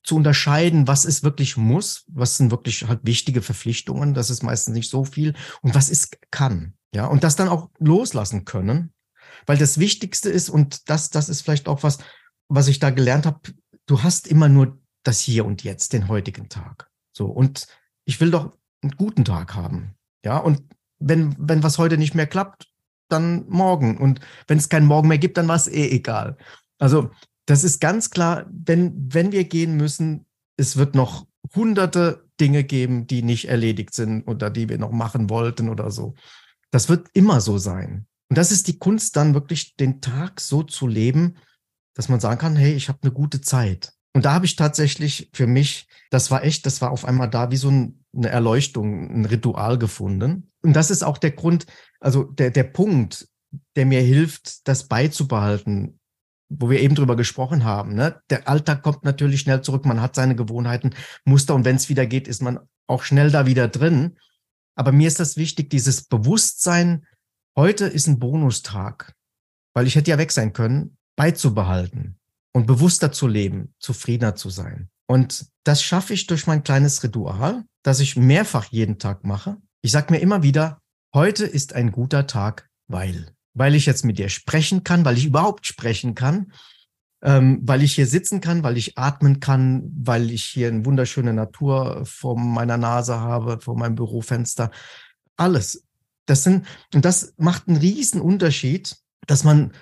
zu 0.03 0.15
unterscheiden, 0.15 0.87
was 0.87 1.05
ist 1.05 1.23
wirklich 1.23 1.57
muss, 1.57 2.05
was 2.07 2.37
sind 2.37 2.51
wirklich 2.51 2.87
halt 2.87 3.01
wichtige 3.03 3.41
Verpflichtungen, 3.41 4.13
das 4.13 4.29
ist 4.29 4.43
meistens 4.43 4.75
nicht 4.75 4.89
so 4.89 5.05
viel 5.05 5.33
und 5.61 5.75
was 5.75 5.89
ist 5.89 6.17
kann. 6.29 6.73
Ja, 6.93 7.07
und 7.07 7.23
das 7.23 7.35
dann 7.35 7.49
auch 7.49 7.69
loslassen 7.79 8.45
können, 8.45 8.93
weil 9.45 9.57
das 9.57 9.77
Wichtigste 9.77 10.29
ist 10.29 10.49
und 10.49 10.89
das, 10.89 11.09
das 11.09 11.29
ist 11.29 11.41
vielleicht 11.41 11.67
auch 11.67 11.83
was, 11.83 11.99
was 12.47 12.67
ich 12.67 12.79
da 12.79 12.89
gelernt 12.89 13.25
habe. 13.25 13.39
Du 13.85 14.03
hast 14.03 14.27
immer 14.27 14.49
nur 14.49 14.79
das 15.03 15.19
Hier 15.19 15.45
und 15.45 15.63
Jetzt, 15.63 15.93
den 15.93 16.07
heutigen 16.07 16.49
Tag. 16.49 16.89
So. 17.11 17.25
Und 17.25 17.67
ich 18.05 18.19
will 18.21 18.31
doch 18.31 18.57
einen 18.81 18.95
guten 18.95 19.25
Tag 19.25 19.55
haben. 19.55 19.95
Ja, 20.25 20.37
und 20.37 20.61
wenn, 20.99 21.35
wenn 21.37 21.63
was 21.63 21.77
heute 21.77 21.97
nicht 21.97 22.15
mehr 22.15 22.27
klappt, 22.27 22.67
dann 23.09 23.45
morgen. 23.49 23.97
Und 23.97 24.21
wenn 24.47 24.57
es 24.57 24.69
keinen 24.69 24.87
Morgen 24.87 25.07
mehr 25.07 25.17
gibt, 25.17 25.37
dann 25.37 25.47
war 25.47 25.55
es 25.55 25.67
eh 25.67 25.89
egal. 25.89 26.37
Also 26.79 27.11
das 27.45 27.63
ist 27.63 27.79
ganz 27.79 28.09
klar, 28.09 28.45
wenn, 28.49 29.13
wenn 29.13 29.31
wir 29.31 29.43
gehen 29.43 29.75
müssen, 29.75 30.25
es 30.57 30.77
wird 30.77 30.95
noch 30.95 31.27
hunderte 31.55 32.25
Dinge 32.39 32.63
geben, 32.63 33.05
die 33.05 33.21
nicht 33.21 33.49
erledigt 33.49 33.93
sind 33.93 34.23
oder 34.23 34.49
die 34.49 34.69
wir 34.69 34.77
noch 34.77 34.91
machen 34.91 35.29
wollten 35.29 35.69
oder 35.69 35.91
so. 35.91 36.15
Das 36.71 36.89
wird 36.89 37.09
immer 37.13 37.41
so 37.41 37.57
sein. 37.57 38.07
Und 38.33 38.37
das 38.39 38.51
ist 38.51 38.67
die 38.67 38.79
Kunst, 38.79 39.15
dann 39.15 39.35
wirklich 39.35 39.75
den 39.75 40.01
Tag 40.01 40.41
so 40.41 40.63
zu 40.63 40.87
leben, 40.87 41.35
dass 41.93 42.09
man 42.09 42.19
sagen 42.19 42.39
kann, 42.39 42.55
hey, 42.55 42.73
ich 42.73 42.89
habe 42.89 42.97
eine 43.03 43.11
gute 43.11 43.41
Zeit. 43.41 43.93
Und 44.15 44.25
da 44.25 44.33
habe 44.33 44.47
ich 44.47 44.55
tatsächlich 44.55 45.29
für 45.33 45.45
mich, 45.45 45.87
das 46.09 46.31
war 46.31 46.43
echt, 46.43 46.65
das 46.65 46.81
war 46.81 46.89
auf 46.89 47.05
einmal 47.05 47.29
da 47.29 47.51
wie 47.51 47.57
so 47.57 47.67
eine 47.69 48.29
Erleuchtung, 48.29 49.07
ein 49.07 49.25
Ritual 49.25 49.77
gefunden. 49.77 50.49
Und 50.63 50.73
das 50.75 50.89
ist 50.89 51.03
auch 51.03 51.19
der 51.19 51.29
Grund, 51.29 51.67
also 51.99 52.23
der, 52.23 52.49
der 52.49 52.63
Punkt, 52.63 53.27
der 53.75 53.85
mir 53.85 54.01
hilft, 54.01 54.67
das 54.67 54.87
beizubehalten, 54.87 55.99
wo 56.49 56.71
wir 56.71 56.81
eben 56.81 56.95
drüber 56.95 57.15
gesprochen 57.15 57.63
haben. 57.63 57.93
Ne? 57.93 58.19
Der 58.31 58.47
Alltag 58.47 58.81
kommt 58.81 59.03
natürlich 59.03 59.41
schnell 59.41 59.61
zurück, 59.61 59.85
man 59.85 60.01
hat 60.01 60.15
seine 60.15 60.35
Gewohnheiten, 60.35 60.95
Muster 61.23 61.53
und 61.53 61.65
wenn 61.65 61.75
es 61.75 61.87
wieder 61.87 62.07
geht, 62.07 62.27
ist 62.27 62.41
man 62.41 62.61
auch 62.87 63.03
schnell 63.03 63.29
da 63.29 63.45
wieder 63.45 63.67
drin. 63.67 64.17
Aber 64.73 64.91
mir 64.91 65.07
ist 65.07 65.19
das 65.19 65.37
wichtig, 65.37 65.69
dieses 65.69 66.05
Bewusstsein, 66.05 67.05
heute 67.55 67.85
ist 67.85 68.07
ein 68.07 68.19
Bonustag, 68.19 69.13
weil 69.73 69.87
ich 69.87 69.95
hätte 69.95 70.11
ja 70.11 70.17
weg 70.17 70.31
sein 70.31 70.53
können, 70.53 70.97
beizubehalten 71.15 72.19
und 72.53 72.67
bewusster 72.67 73.11
zu 73.11 73.27
leben, 73.27 73.73
zufriedener 73.79 74.35
zu 74.35 74.49
sein. 74.49 74.89
Und 75.07 75.47
das 75.63 75.83
schaffe 75.83 76.13
ich 76.13 76.27
durch 76.27 76.47
mein 76.47 76.63
kleines 76.63 77.03
Ritual, 77.03 77.65
das 77.83 77.99
ich 77.99 78.15
mehrfach 78.15 78.65
jeden 78.65 78.99
Tag 78.99 79.23
mache. 79.23 79.57
Ich 79.81 79.91
sage 79.91 80.13
mir 80.13 80.19
immer 80.19 80.43
wieder, 80.43 80.79
heute 81.13 81.45
ist 81.45 81.73
ein 81.73 81.91
guter 81.91 82.27
Tag, 82.27 82.69
weil 82.87 83.33
weil 83.53 83.75
ich 83.75 83.85
jetzt 83.85 84.03
mit 84.03 84.17
dir 84.17 84.29
sprechen 84.29 84.83
kann, 84.83 85.05
weil 85.05 85.17
ich 85.17 85.25
überhaupt 85.25 85.67
sprechen 85.67 86.15
kann, 86.15 86.51
ähm, 87.21 87.59
weil 87.63 87.83
ich 87.83 87.95
hier 87.95 88.07
sitzen 88.07 88.41
kann, 88.41 88.63
weil 88.63 88.77
ich 88.77 88.97
atmen 88.97 89.39
kann, 89.39 89.91
weil 89.95 90.31
ich 90.31 90.43
hier 90.43 90.67
eine 90.67 90.85
wunderschöne 90.85 91.33
Natur 91.33 92.05
vor 92.05 92.37
meiner 92.37 92.77
Nase 92.77 93.19
habe, 93.19 93.59
vor 93.61 93.77
meinem 93.77 93.95
Bürofenster. 93.95 94.71
Alles. 95.37 95.83
Das 96.25 96.43
sind, 96.43 96.65
und 96.93 97.05
das 97.05 97.33
macht 97.37 97.67
einen 97.67 97.77
riesen 97.77 98.21
Unterschied, 98.21 98.95
dass 99.27 99.43
man 99.43 99.73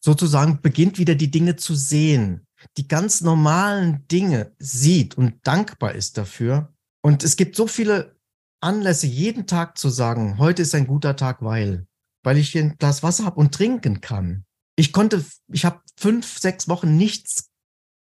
sozusagen 0.00 0.60
beginnt 0.60 0.98
wieder 0.98 1.14
die 1.14 1.30
Dinge 1.30 1.56
zu 1.56 1.74
sehen, 1.74 2.46
die 2.76 2.88
ganz 2.88 3.20
normalen 3.20 4.06
Dinge 4.08 4.52
sieht 4.58 5.16
und 5.16 5.46
dankbar 5.46 5.94
ist 5.94 6.18
dafür. 6.18 6.72
Und 7.02 7.24
es 7.24 7.36
gibt 7.36 7.56
so 7.56 7.66
viele 7.66 8.16
Anlässe, 8.60 9.06
jeden 9.06 9.46
Tag 9.46 9.76
zu 9.76 9.88
sagen, 9.88 10.38
heute 10.38 10.62
ist 10.62 10.74
ein 10.74 10.86
guter 10.86 11.16
Tag, 11.16 11.42
weil 11.42 11.86
weil 12.22 12.38
ich 12.38 12.50
hier 12.50 12.62
ein 12.62 12.76
Glas 12.78 13.02
Wasser 13.02 13.24
habe 13.24 13.40
und 13.40 13.54
trinken 13.54 14.00
kann. 14.00 14.44
Ich 14.76 14.92
konnte, 14.92 15.24
ich 15.48 15.64
habe 15.64 15.80
fünf, 15.98 16.38
sechs 16.38 16.68
Wochen 16.68 16.96
nichts 16.96 17.50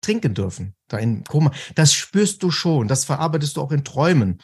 trinken 0.01 0.33
dürfen, 0.33 0.75
da 0.87 0.97
in 0.97 1.23
Koma. 1.23 1.51
Das 1.75 1.93
spürst 1.93 2.43
du 2.43 2.51
schon, 2.51 2.87
das 2.87 3.05
verarbeitest 3.05 3.57
du 3.57 3.61
auch 3.61 3.71
in 3.71 3.83
Träumen. 3.83 4.41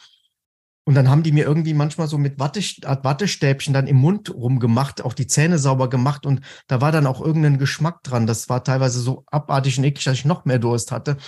Und 0.84 0.94
dann 0.94 1.08
haben 1.08 1.22
die 1.22 1.32
mir 1.32 1.44
irgendwie 1.44 1.74
manchmal 1.74 2.08
so 2.08 2.18
mit 2.18 2.40
Watte, 2.40 2.60
Wattestäbchen 2.60 3.72
dann 3.72 3.86
im 3.86 3.96
Mund 3.96 4.34
rumgemacht, 4.34 5.04
auch 5.04 5.14
die 5.14 5.28
Zähne 5.28 5.58
sauber 5.58 5.88
gemacht 5.88 6.26
und 6.26 6.40
da 6.66 6.80
war 6.80 6.90
dann 6.90 7.06
auch 7.06 7.20
irgendein 7.20 7.58
Geschmack 7.58 8.02
dran. 8.02 8.26
Das 8.26 8.48
war 8.48 8.64
teilweise 8.64 9.00
so 9.00 9.24
abartig 9.26 9.78
und 9.78 9.84
eklig, 9.84 10.04
dass 10.04 10.14
ich 10.14 10.24
noch 10.24 10.44
mehr 10.44 10.58
Durst 10.58 10.90
hatte. 10.90 11.18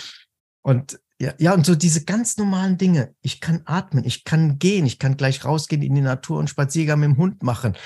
Und 0.61 0.99
ja, 1.21 1.33
ja, 1.37 1.53
und 1.53 1.65
so 1.65 1.75
diese 1.75 2.03
ganz 2.03 2.35
normalen 2.35 2.77
Dinge. 2.77 3.15
Ich 3.21 3.39
kann 3.39 3.61
atmen, 3.63 4.03
ich 4.03 4.25
kann 4.25 4.59
gehen, 4.59 4.85
ich 4.85 4.99
kann 4.99 5.15
gleich 5.15 5.45
rausgehen 5.45 5.81
in 5.81 5.95
die 5.95 6.01
Natur 6.01 6.39
und 6.39 6.49
Spaziergang 6.49 6.99
mit 6.99 7.09
dem 7.11 7.17
Hund 7.17 7.41
machen 7.41 7.77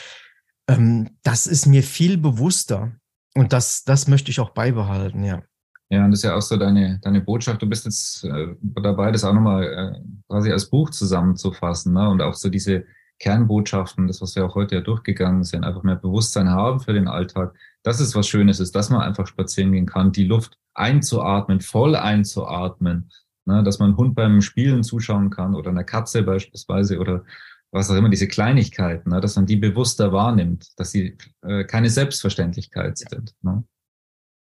ähm, 0.70 1.10
das 1.24 1.48
ist 1.48 1.66
mir 1.66 1.84
viel 1.84 2.18
bewusster. 2.18 2.94
Und 3.36 3.54
das, 3.54 3.84
das 3.84 4.08
möchte 4.08 4.32
ich 4.32 4.40
auch 4.40 4.52
beibehalten, 4.52 5.24
ja. 5.24 5.42
Ja, 5.91 6.06
und 6.06 6.12
das 6.12 6.19
ist 6.19 6.23
ja 6.23 6.36
auch 6.36 6.41
so 6.41 6.56
deine, 6.56 6.99
deine 7.02 7.21
Botschaft. 7.21 7.62
Du 7.62 7.67
bist 7.67 7.86
jetzt 7.86 8.23
äh, 8.23 8.56
dabei, 8.62 9.12
das 9.12 9.23
auch 9.23 9.34
nochmal 9.34 9.63
äh, 9.63 9.99
quasi 10.28 10.52
als 10.52 10.69
Buch 10.69 10.91
zusammenzufassen. 10.91 11.93
Ne? 11.93 12.08
Und 12.10 12.21
auch 12.21 12.36
so 12.36 12.49
diese 12.49 12.86
Kernbotschaften, 13.17 14.08
das, 14.08 14.21
was 14.21 14.36
wir 14.36 14.45
auch 14.45 14.56
heute 14.56 14.75
ja 14.75 14.82
durchgegangen 14.82 15.43
sind, 15.43 15.63
einfach 15.63 15.82
mehr 15.82 15.95
Bewusstsein 15.95 16.49
haben 16.49 16.80
für 16.80 16.93
den 16.93 17.08
Alltag. 17.08 17.56
Das 17.82 17.99
ist 17.99 18.15
was 18.15 18.28
Schönes 18.28 18.60
ist, 18.60 18.75
dass 18.75 18.91
man 18.91 19.02
einfach 19.02 19.25
spazieren 19.25 19.71
gehen 19.71 19.88
kann, 19.88 20.12
die 20.12 20.25
Luft 20.25 20.58
einzuatmen, 20.75 21.60
voll 21.60 21.95
einzuatmen. 21.95 23.10
Ne? 23.45 23.63
Dass 23.63 23.80
man 23.80 23.97
Hund 23.97 24.13
beim 24.13 24.41
Spielen 24.41 24.84
zuschauen 24.84 25.32
kann 25.32 25.56
oder 25.56 25.71
einer 25.71 25.84
Katze 25.84 26.21
beispielsweise 26.21 26.99
oder 26.99 27.23
was 27.71 27.89
auch 27.89 27.95
immer, 27.95 28.10
diese 28.10 28.28
Kleinigkeiten, 28.28 29.10
ne, 29.12 29.21
dass 29.21 29.36
man 29.36 29.45
die 29.45 29.56
bewusster 29.56 30.12
wahrnimmt, 30.12 30.67
dass 30.78 30.91
sie 30.91 31.17
äh, 31.41 31.63
keine 31.65 31.89
Selbstverständlichkeit 31.89 32.97
sind. 32.97 33.36
Ne? 33.41 33.63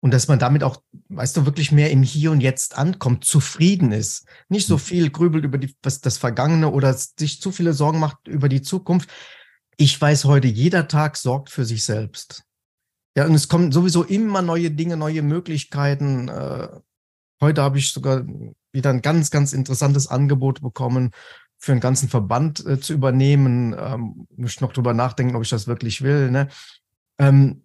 Und 0.02 0.12
dass 0.12 0.26
man 0.26 0.40
damit 0.40 0.64
auch, 0.64 0.82
weißt 1.10 1.36
du, 1.36 1.46
wirklich 1.46 1.70
mehr 1.70 1.92
im 1.92 2.02
Hier 2.02 2.32
und 2.32 2.40
Jetzt 2.40 2.76
ankommt, 2.76 3.24
zufrieden 3.24 3.92
ist. 3.92 4.26
Nicht 4.48 4.66
so 4.66 4.74
hm. 4.74 4.80
viel 4.80 5.10
grübelt 5.10 5.44
über 5.44 5.58
die, 5.58 5.76
was 5.82 6.00
das 6.00 6.18
Vergangene 6.18 6.70
oder 6.70 6.92
sich 6.92 7.40
zu 7.40 7.52
viele 7.52 7.72
Sorgen 7.72 8.00
macht 8.00 8.26
über 8.26 8.48
die 8.48 8.62
Zukunft. 8.62 9.08
Ich 9.76 9.98
weiß 9.98 10.24
heute, 10.24 10.48
jeder 10.48 10.88
Tag 10.88 11.16
sorgt 11.16 11.50
für 11.50 11.64
sich 11.64 11.84
selbst. 11.84 12.44
Ja, 13.16 13.26
und 13.26 13.34
es 13.34 13.48
kommen 13.48 13.70
sowieso 13.70 14.02
immer 14.02 14.42
neue 14.42 14.72
Dinge, 14.72 14.96
neue 14.96 15.22
Möglichkeiten. 15.22 16.28
Äh, 16.28 16.68
heute 17.40 17.62
habe 17.62 17.78
ich 17.78 17.92
sogar 17.92 18.24
wieder 18.72 18.90
ein 18.90 19.02
ganz, 19.02 19.30
ganz 19.30 19.52
interessantes 19.52 20.08
Angebot 20.08 20.62
bekommen 20.62 21.12
für 21.58 21.70
einen 21.70 21.80
ganzen 21.80 22.08
Verband 22.08 22.66
äh, 22.66 22.80
zu 22.80 22.92
übernehmen. 22.92 23.76
Ähm, 23.78 24.26
muss 24.36 24.54
ich 24.54 24.60
noch 24.60 24.72
drüber 24.72 24.94
nachdenken, 24.94 25.36
ob 25.36 25.42
ich 25.42 25.50
das 25.50 25.68
wirklich 25.68 26.02
will. 26.02 26.30
Ne? 26.32 26.48
Ähm, 27.18 27.62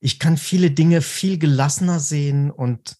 ich 0.00 0.18
kann 0.18 0.36
viele 0.36 0.70
Dinge 0.70 1.02
viel 1.02 1.38
gelassener 1.38 2.00
sehen 2.00 2.50
und 2.50 2.96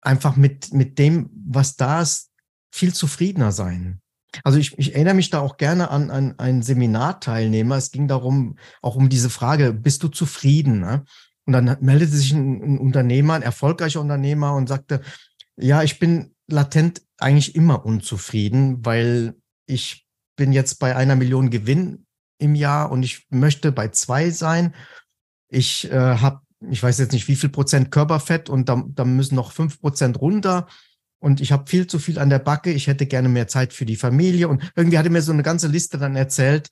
einfach 0.00 0.36
mit, 0.36 0.72
mit 0.72 0.98
dem, 0.98 1.30
was 1.32 1.76
da 1.76 2.00
ist, 2.00 2.30
viel 2.72 2.94
zufriedener 2.94 3.52
sein. 3.52 4.00
Also 4.44 4.58
ich, 4.58 4.78
ich 4.78 4.94
erinnere 4.94 5.14
mich 5.14 5.30
da 5.30 5.40
auch 5.40 5.56
gerne 5.56 5.90
an, 5.90 6.10
an 6.10 6.38
einen 6.38 6.62
Seminarteilnehmer. 6.62 7.76
Es 7.76 7.90
ging 7.90 8.08
darum, 8.08 8.56
auch 8.80 8.96
um 8.96 9.08
diese 9.08 9.28
Frage, 9.28 9.72
bist 9.72 10.02
du 10.02 10.08
zufrieden? 10.08 10.80
Ne? 10.80 11.04
Und 11.46 11.52
dann 11.52 11.76
meldete 11.80 12.16
sich 12.16 12.32
ein, 12.32 12.62
ein 12.62 12.78
Unternehmer, 12.78 13.34
ein 13.34 13.42
erfolgreicher 13.42 14.00
Unternehmer 14.00 14.54
und 14.54 14.68
sagte, 14.68 15.00
ja, 15.56 15.82
ich 15.82 15.98
bin 15.98 16.34
latent 16.46 17.02
eigentlich 17.18 17.54
immer 17.54 17.84
unzufrieden, 17.84 18.84
weil 18.84 19.34
ich 19.66 20.06
bin 20.36 20.52
jetzt 20.52 20.78
bei 20.78 20.96
einer 20.96 21.16
Million 21.16 21.50
Gewinn 21.50 22.06
im 22.38 22.54
Jahr 22.54 22.90
und 22.90 23.02
ich 23.02 23.26
möchte 23.30 23.72
bei 23.72 23.88
zwei 23.88 24.30
sein. 24.30 24.74
Ich 25.50 25.90
äh, 25.90 25.96
habe, 25.96 26.40
ich 26.68 26.82
weiß 26.82 26.98
jetzt 26.98 27.12
nicht, 27.12 27.28
wie 27.28 27.36
viel 27.36 27.50
Prozent 27.50 27.90
Körperfett 27.90 28.48
und 28.48 28.68
da, 28.68 28.82
da 28.86 29.04
müssen 29.04 29.34
noch 29.34 29.52
fünf 29.52 29.80
Prozent 29.80 30.20
runter. 30.20 30.66
Und 31.18 31.40
ich 31.40 31.52
habe 31.52 31.68
viel 31.68 31.86
zu 31.86 31.98
viel 31.98 32.18
an 32.18 32.30
der 32.30 32.38
Backe. 32.38 32.72
Ich 32.72 32.86
hätte 32.86 33.06
gerne 33.06 33.28
mehr 33.28 33.48
Zeit 33.48 33.74
für 33.74 33.84
die 33.84 33.96
Familie. 33.96 34.48
Und 34.48 34.72
irgendwie 34.74 34.96
hat 34.96 35.04
er 35.04 35.12
mir 35.12 35.22
so 35.22 35.32
eine 35.32 35.42
ganze 35.42 35.68
Liste 35.68 35.98
dann 35.98 36.16
erzählt, 36.16 36.70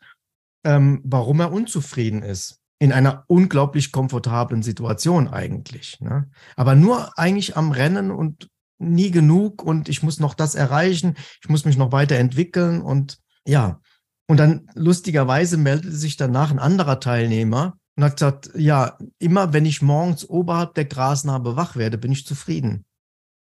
ähm, 0.64 1.01
warum 1.05 1.41
er 1.41 1.53
unzufrieden 1.53 2.23
ist. 2.23 2.61
In 2.79 2.93
einer 2.93 3.25
unglaublich 3.27 3.93
komfortablen 3.93 4.62
Situation 4.62 5.29
eigentlich. 5.29 6.01
Ne? 6.01 6.31
Aber 6.57 6.77
nur 6.77 7.19
eigentlich 7.19 7.57
am 7.57 7.73
Rennen 7.73 8.11
und 8.11 8.49
nie 8.79 9.11
genug 9.11 9.62
und 9.62 9.88
ich 9.88 10.03
muss 10.03 10.21
noch 10.21 10.35
das 10.35 10.55
erreichen, 10.55 11.17
ich 11.43 11.49
muss 11.49 11.64
mich 11.64 11.77
noch 11.77 11.93
weiterentwickeln 11.93 12.81
und 12.81 13.19
ja. 13.47 13.81
Und 14.29 14.38
dann 14.38 14.71
lustigerweise 14.75 15.57
meldete 15.57 15.97
sich 15.97 16.17
danach 16.17 16.51
ein 16.51 16.59
anderer 16.59 17.01
Teilnehmer 17.01 17.77
und 17.98 18.04
hat 18.04 18.16
gesagt, 18.16 18.50
ja, 18.54 18.96
immer 19.18 19.52
wenn 19.52 19.66
ich 19.66 19.82
morgens 19.82 20.24
oberhalb 20.24 20.74
der 20.74 20.84
Grasnarbe 20.84 21.56
wach 21.56 21.74
werde, 21.74 21.98
bin 21.98 22.12
ich 22.12 22.24
zufrieden. 22.24 22.84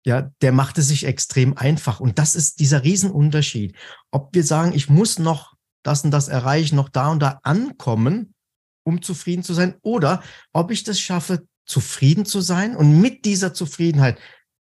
Ja, 0.05 0.31
der 0.41 0.53
machte 0.53 0.81
sich 0.81 1.05
extrem 1.05 1.57
einfach. 1.57 1.99
Und 1.99 2.17
das 2.19 2.35
ist 2.35 2.61
dieser 2.61 2.85
Riesenunterschied. 2.85 3.75
Ob 4.11 4.33
wir 4.33 4.45
sagen, 4.45 4.71
ich 4.73 4.89
muss 4.89 5.19
noch 5.19 5.55
das 5.83 6.05
und 6.05 6.11
das 6.11 6.29
erreichen, 6.29 6.77
noch 6.77 6.87
da 6.87 7.09
und 7.09 7.19
da 7.19 7.41
ankommen, 7.43 8.33
um 8.85 9.01
zufrieden 9.01 9.43
zu 9.43 9.53
sein, 9.53 9.75
oder 9.81 10.23
ob 10.53 10.71
ich 10.71 10.85
das 10.85 11.01
schaffe, 11.01 11.45
zufrieden 11.65 12.25
zu 12.25 12.39
sein 12.39 12.77
und 12.77 13.01
mit 13.01 13.25
dieser 13.25 13.53
Zufriedenheit 13.53 14.19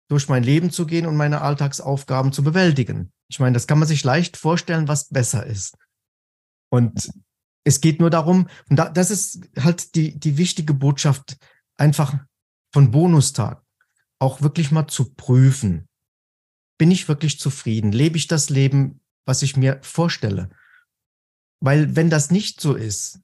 durch 0.10 0.30
mein 0.30 0.44
Leben 0.44 0.70
zu 0.70 0.86
gehen 0.86 1.08
und 1.08 1.18
meine 1.18 1.42
Alltagsaufgaben 1.42 2.32
zu 2.32 2.44
bewältigen. 2.44 3.12
Ich 3.30 3.40
meine, 3.40 3.56
das 3.56 3.66
kann 3.66 3.80
man 3.80 3.88
sich 3.88 4.04
leicht 4.04 4.38
vorstellen, 4.38 4.88
was 4.88 5.10
besser 5.10 5.44
ist. 5.44 5.76
Und 6.70 7.10
es 7.66 7.82
geht 7.82 8.00
nur 8.00 8.10
darum, 8.10 8.48
und 8.70 8.78
da, 8.78 8.90
das 8.90 9.12
ist 9.12 9.42
halt 9.60 9.96
die, 9.96 10.18
die 10.18 10.38
wichtige 10.38 10.74
Botschaft, 10.74 11.38
einfach 11.78 12.16
von 12.72 12.92
Bonustag 12.92 13.62
auch 14.20 14.42
wirklich 14.42 14.72
mal 14.72 14.88
zu 14.88 15.14
prüfen. 15.14 15.90
Bin 16.78 16.92
ich 16.92 17.08
wirklich 17.08 17.40
zufrieden? 17.40 17.92
Lebe 17.92 18.18
ich 18.18 18.28
das 18.28 18.50
Leben, 18.50 19.02
was 19.26 19.42
ich 19.42 19.58
mir 19.58 19.80
vorstelle? 19.82 20.50
Weil 21.60 21.96
wenn 21.96 22.10
das 22.10 22.32
nicht 22.32 22.62
so 22.62 22.76
ist, 22.76 23.20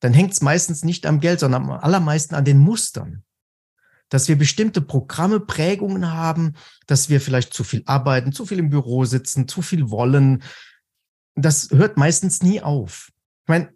dann 0.00 0.14
hängt 0.14 0.32
es 0.32 0.42
meistens 0.42 0.84
nicht 0.84 1.04
am 1.04 1.20
Geld, 1.20 1.40
sondern 1.40 1.64
am 1.64 1.70
allermeisten 1.70 2.34
an 2.34 2.44
den 2.44 2.58
Mustern. 2.58 3.24
Dass 4.08 4.28
wir 4.28 4.36
bestimmte 4.36 4.80
Programme, 4.80 5.40
Prägungen 5.40 6.12
haben, 6.12 6.54
dass 6.86 7.08
wir 7.08 7.20
vielleicht 7.20 7.52
zu 7.54 7.64
viel 7.64 7.82
arbeiten, 7.86 8.32
zu 8.32 8.46
viel 8.46 8.58
im 8.58 8.70
Büro 8.70 9.04
sitzen, 9.04 9.48
zu 9.48 9.62
viel 9.62 9.90
wollen. 9.90 10.42
Das 11.34 11.70
hört 11.70 11.96
meistens 11.96 12.42
nie 12.42 12.60
auf. 12.60 13.10
Ich 13.44 13.48
meine, 13.48 13.72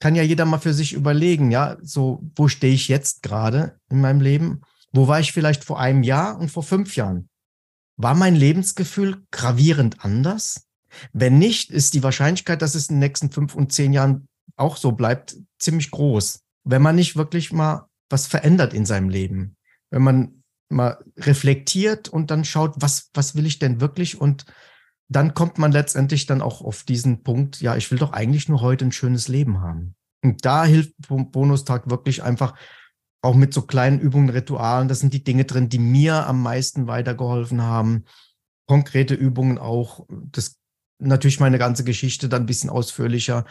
kann 0.00 0.14
ja 0.14 0.22
jeder 0.22 0.44
mal 0.44 0.58
für 0.58 0.74
sich 0.74 0.92
überlegen, 0.92 1.50
ja, 1.50 1.78
so, 1.82 2.22
wo 2.36 2.48
stehe 2.48 2.74
ich 2.74 2.88
jetzt 2.88 3.22
gerade 3.22 3.80
in 3.90 4.00
meinem 4.00 4.20
Leben? 4.20 4.60
Wo 4.92 5.08
war 5.08 5.20
ich 5.20 5.32
vielleicht 5.32 5.64
vor 5.64 5.80
einem 5.80 6.02
Jahr 6.02 6.38
und 6.38 6.50
vor 6.50 6.62
fünf 6.62 6.96
Jahren? 6.96 7.28
War 7.96 8.14
mein 8.14 8.34
Lebensgefühl 8.34 9.24
gravierend 9.30 10.04
anders? 10.04 10.66
Wenn 11.12 11.38
nicht, 11.38 11.70
ist 11.70 11.94
die 11.94 12.02
Wahrscheinlichkeit, 12.02 12.62
dass 12.62 12.74
es 12.74 12.88
in 12.88 12.96
den 12.96 13.00
nächsten 13.00 13.30
fünf 13.30 13.54
und 13.54 13.72
zehn 13.72 13.92
Jahren 13.92 14.28
auch 14.56 14.76
so 14.76 14.92
bleibt, 14.92 15.36
ziemlich 15.58 15.90
groß. 15.90 16.40
Wenn 16.64 16.82
man 16.82 16.96
nicht 16.96 17.16
wirklich 17.16 17.52
mal 17.52 17.88
was 18.08 18.26
verändert 18.26 18.74
in 18.74 18.86
seinem 18.86 19.08
Leben. 19.08 19.56
Wenn 19.90 20.02
man 20.02 20.42
mal 20.68 21.04
reflektiert 21.16 22.08
und 22.08 22.30
dann 22.30 22.44
schaut, 22.44 22.74
was, 22.76 23.10
was 23.14 23.34
will 23.34 23.46
ich 23.46 23.58
denn 23.58 23.80
wirklich? 23.80 24.20
Und 24.20 24.44
dann 25.08 25.34
kommt 25.34 25.58
man 25.58 25.72
letztendlich 25.72 26.26
dann 26.26 26.42
auch 26.42 26.60
auf 26.62 26.82
diesen 26.82 27.22
Punkt, 27.22 27.60
ja, 27.60 27.76
ich 27.76 27.90
will 27.90 27.98
doch 27.98 28.12
eigentlich 28.12 28.48
nur 28.48 28.60
heute 28.60 28.84
ein 28.84 28.92
schönes 28.92 29.28
Leben 29.28 29.60
haben. 29.60 29.94
Und 30.22 30.44
da 30.44 30.64
hilft 30.64 30.94
Bonustag 31.08 31.88
wirklich 31.88 32.22
einfach 32.22 32.54
auch 33.22 33.34
mit 33.34 33.54
so 33.54 33.62
kleinen 33.62 34.00
Übungen, 34.00 34.30
Ritualen. 34.30 34.88
Das 34.88 35.00
sind 35.00 35.12
die 35.12 35.24
Dinge 35.24 35.44
drin, 35.44 35.68
die 35.68 35.78
mir 35.78 36.26
am 36.26 36.42
meisten 36.42 36.86
weitergeholfen 36.86 37.62
haben. 37.62 38.04
Konkrete 38.66 39.14
Übungen 39.14 39.58
auch. 39.58 40.06
Das 40.08 40.56
natürlich 40.98 41.40
meine 41.40 41.58
ganze 41.58 41.84
Geschichte 41.84 42.28
dann 42.28 42.42
ein 42.42 42.46
bisschen 42.46 42.70
ausführlicher. 42.70 43.44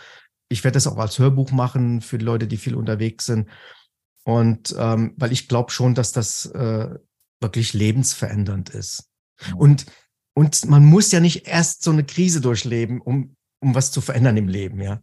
Ich 0.49 0.63
werde 0.63 0.75
das 0.75 0.87
auch 0.87 0.97
als 0.97 1.19
Hörbuch 1.19 1.51
machen 1.51 2.01
für 2.01 2.17
die 2.17 2.25
Leute, 2.25 2.47
die 2.47 2.57
viel 2.57 2.75
unterwegs 2.75 3.25
sind. 3.25 3.49
Und 4.23 4.75
ähm, 4.77 5.13
weil 5.17 5.31
ich 5.31 5.47
glaube 5.47 5.71
schon, 5.71 5.93
dass 5.93 6.11
das 6.11 6.47
äh, 6.47 6.89
wirklich 7.41 7.73
lebensverändernd 7.73 8.69
ist. 8.69 9.09
Und 9.55 9.85
und 10.35 10.69
man 10.69 10.85
muss 10.85 11.11
ja 11.11 11.19
nicht 11.19 11.47
erst 11.47 11.83
so 11.83 11.91
eine 11.91 12.03
Krise 12.03 12.41
durchleben, 12.41 13.01
um, 13.01 13.35
um 13.61 13.73
was 13.73 13.91
zu 13.91 14.01
verändern 14.01 14.37
im 14.37 14.47
Leben, 14.47 14.81
ja. 14.81 15.01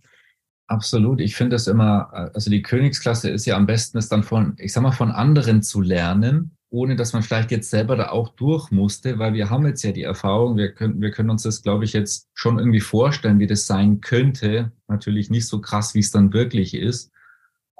Absolut. 0.69 1.21
Ich 1.21 1.35
finde 1.35 1.57
das 1.57 1.67
immer, 1.67 2.13
also 2.35 2.51
die 2.51 2.63
Königsklasse 2.63 3.29
ist 3.29 3.45
ja 3.47 3.57
am 3.57 3.67
besten, 3.67 3.99
es 3.99 4.09
dann 4.09 4.23
von, 4.23 4.55
ich 4.59 4.73
sag 4.73 4.83
mal, 4.83 4.93
von 4.93 5.11
anderen 5.11 5.63
zu 5.63 5.81
lernen, 5.81 6.57
ohne 6.71 6.97
dass 6.97 7.13
man 7.13 7.23
vielleicht 7.23 7.51
jetzt 7.51 7.69
selber 7.69 7.97
da 7.97 8.11
auch 8.11 8.31
durch 8.31 8.71
musste, 8.71 9.19
weil 9.19 9.35
wir 9.35 9.51
haben 9.51 9.67
jetzt 9.67 9.83
ja 9.83 9.93
die 9.93 10.03
Erfahrung, 10.03 10.57
wir 10.57 10.73
können, 10.73 11.01
wir 11.01 11.11
können 11.11 11.29
uns 11.29 11.43
das, 11.43 11.63
glaube 11.63 11.85
ich, 11.85 11.93
jetzt 11.93 12.29
schon 12.33 12.59
irgendwie 12.59 12.81
vorstellen, 12.81 13.39
wie 13.39 13.47
das 13.47 13.67
sein 13.67 14.01
könnte. 14.01 14.73
Natürlich 14.89 15.29
nicht 15.29 15.47
so 15.47 15.61
krass, 15.61 15.95
wie 15.95 16.01
es 16.01 16.11
dann 16.11 16.33
wirklich 16.33 16.75
ist. 16.75 17.11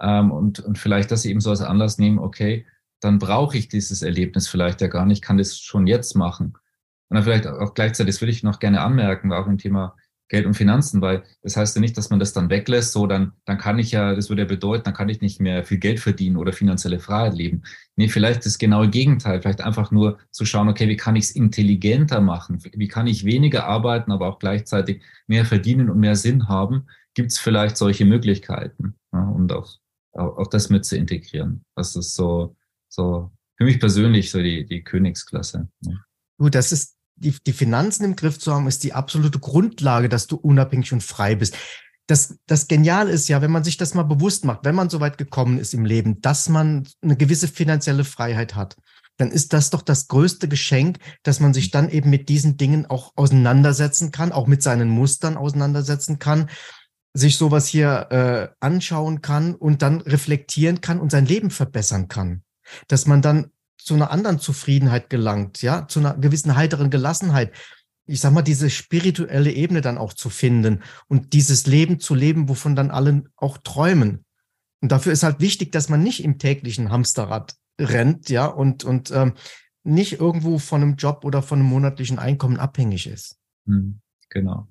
Ähm, 0.01 0.31
und, 0.31 0.61
und 0.61 0.79
vielleicht 0.79 1.11
das 1.11 1.25
eben 1.25 1.41
so 1.41 1.51
als 1.51 1.63
Anlass 1.63 1.97
nehmen, 1.97 2.19
okay, 2.19 2.67
dann 3.01 3.19
brauche 3.19 3.57
ich 3.57 3.69
dieses 3.69 4.03
Erlebnis 4.03 4.49
vielleicht 4.49 4.81
ja 4.81 4.89
gar 4.89 5.07
nicht, 5.07 5.23
kann 5.23 5.39
das 5.39 5.59
schon 5.59 5.87
jetzt 5.87 6.15
machen. 6.15 6.55
Und 7.13 7.17
dann 7.17 7.25
vielleicht 7.25 7.47
auch 7.47 7.75
gleichzeitig, 7.75 8.15
das 8.15 8.23
würde 8.23 8.33
ich 8.33 8.43
noch 8.43 8.59
gerne 8.59 8.81
anmerken, 8.81 9.35
auch 9.35 9.47
ein 9.47 9.59
Thema 9.59 9.97
Geld 10.29 10.47
und 10.47 10.55
Finanzen, 10.55 11.03
weil 11.03 11.25
das 11.43 11.59
heißt 11.59 11.77
ja 11.77 11.83
nicht, 11.83 11.95
dass 11.99 12.09
man 12.09 12.19
das 12.19 12.33
dann 12.33 12.49
weglässt, 12.49 12.93
so 12.93 13.07
dann, 13.07 13.33
dann 13.45 13.59
kann 13.59 13.79
ich 13.79 13.91
ja, 13.91 14.15
das 14.15 14.31
würde 14.31 14.43
ja 14.43 14.49
bedeuten, 14.49 14.85
dann 14.85 14.95
kann 14.95 15.11
ich 15.11 15.21
nicht 15.21 15.39
mehr 15.39 15.63
viel 15.63 15.77
Geld 15.77 16.01
verdienen 16.01 16.39
oder 16.39 16.55
finanzielle 16.55 17.01
Freiheit 17.01 17.35
leben. 17.35 17.65
Nee, 17.97 18.09
vielleicht 18.09 18.47
das 18.47 18.57
genaue 18.57 18.89
Gegenteil, 18.89 19.43
vielleicht 19.43 19.61
einfach 19.61 19.91
nur 19.91 20.21
zu 20.31 20.47
schauen, 20.47 20.71
okay, 20.71 20.89
wie 20.89 20.97
kann 20.97 21.17
ich 21.17 21.25
es 21.25 21.31
intelligenter 21.33 22.23
machen? 22.23 22.65
Wie 22.65 22.89
kann 22.89 23.07
ich 23.07 23.27
weniger 23.27 23.67
arbeiten, 23.67 24.11
aber 24.11 24.27
auch 24.27 24.39
gleichzeitig 24.39 25.03
mehr 25.27 25.45
verdienen 25.45 25.91
und 25.91 26.01
mehr 26.01 26.17
Sinn 26.17 26.49
haben? 26.49 26.87
Gibt 27.13 27.33
es 27.33 27.39
vielleicht 27.39 27.77
solche 27.77 28.07
Möglichkeiten? 28.07 28.95
Ja, 29.13 29.25
und 29.29 29.53
auch, 29.53 29.69
auch, 30.13 30.39
auch 30.39 30.47
das 30.47 30.71
mit 30.71 30.87
zu 30.87 30.97
integrieren. 30.97 31.63
Das 31.77 31.95
ist 31.95 32.15
so, 32.15 32.57
so 32.89 33.31
für 33.59 33.65
mich 33.65 33.79
persönlich 33.79 34.31
so 34.31 34.43
die, 34.43 34.65
die 34.65 34.83
Königsklasse. 34.83 35.69
Ja. 35.83 35.93
Gut, 36.39 36.55
das 36.55 36.73
ist 36.73 36.97
die, 37.23 37.35
die 37.47 37.53
Finanzen 37.53 38.05
im 38.05 38.17
Griff 38.17 38.39
zu 38.39 38.53
haben, 38.53 38.67
ist 38.67 38.85
die 38.85 38.93
absolute 38.93 39.39
Grundlage, 39.39 40.09
dass 40.09 40.27
du 40.27 40.37
unabhängig 40.37 40.93
und 40.93 41.03
frei 41.03 41.35
bist. 41.35 41.57
Das, 42.07 42.37
das 42.47 42.69
Genial 42.69 43.09
ist 43.09 43.29
ja, 43.29 43.41
wenn 43.41 43.53
man 43.53 43.65
sich 43.65 43.77
das 43.77 43.95
mal 43.95 44.03
bewusst 44.03 44.45
macht, 44.45 44.65
wenn 44.65 44.75
man 44.75 44.91
so 44.91 45.01
weit 45.01 45.19
gekommen 45.19 45.59
ist 45.59 45.73
im 45.73 45.85
Leben, 45.85 46.21
dass 46.21 46.49
man 46.49 46.87
eine 47.01 47.17
gewisse 47.17 47.49
finanzielle 47.49 48.05
Freiheit 48.05 48.55
hat, 48.55 48.77
dann 49.17 49.31
ist 49.31 49.53
das 49.53 49.71
doch 49.71 49.83
das 49.83 50.09
größte 50.09 50.49
Geschenk, 50.49 50.99
dass 51.23 51.39
man 51.39 51.55
sich 51.55 51.71
dann 51.71 51.89
eben 51.89 52.11
mit 52.11 52.29
diesen 52.29 52.57
Dingen 52.57 52.87
auch 52.87 53.13
auseinandersetzen 53.15 54.11
kann, 54.11 54.33
auch 54.33 54.47
mit 54.47 54.63
seinen 54.63 54.89
Mustern 54.89 55.37
auseinandersetzen 55.37 56.19
kann, 56.19 56.51
sich 57.15 57.37
sowas 57.37 57.67
hier 57.67 58.09
äh, 58.11 58.49
anschauen 58.61 59.21
kann 59.21 59.55
und 59.55 59.83
dann 59.83 60.01
reflektieren 60.01 60.81
kann 60.81 60.99
und 60.99 61.11
sein 61.11 61.27
Leben 61.27 61.51
verbessern 61.51 62.09
kann. 62.09 62.43
Dass 62.89 63.07
man 63.07 63.23
dann 63.23 63.51
zu 63.85 63.95
einer 63.95 64.11
anderen 64.11 64.39
Zufriedenheit 64.39 65.11
gelangt, 65.11 65.63
ja, 65.63 65.87
zu 65.89 66.01
einer 66.01 66.15
gewissen 66.15 66.57
heiteren 66.57 66.91
Gelassenheit. 66.91 67.53
Ich 68.07 68.21
sag 68.21 68.33
mal, 68.33 68.43
diese 68.43 68.71
spirituelle 68.71 69.53
Ebene 69.53 69.81
dann 69.81 69.99
auch 69.99 70.13
zu 70.13 70.29
finden 70.29 70.83
und 71.09 71.33
dieses 71.33 71.67
Leben 71.67 72.01
zu 72.01 72.15
leben, 72.15 72.49
wovon 72.49 72.75
dann 72.75 72.91
alle 72.91 73.25
auch 73.37 73.59
träumen. 73.59 74.25
Und 74.81 74.91
dafür 74.91 75.13
ist 75.13 75.23
halt 75.23 75.41
wichtig, 75.41 75.71
dass 75.73 75.89
man 75.89 76.03
nicht 76.03 76.25
im 76.25 76.39
täglichen 76.39 76.91
Hamsterrad 76.91 77.55
rennt, 77.81 78.29
ja, 78.29 78.47
und, 78.47 78.85
und 78.85 79.11
ähm, 79.13 79.35
nicht 79.85 80.21
irgendwo 80.21 80.59
von 80.59 80.83
einem 80.83 80.97
Job 80.97 81.25
oder 81.25 81.43
von 81.43 81.61
einem 81.61 81.69
monatlichen 81.69 82.19
Einkommen 82.19 82.59
abhängig 82.59 83.07
ist. 83.07 83.39
Hm, 83.67 84.01
genau. 84.29 84.69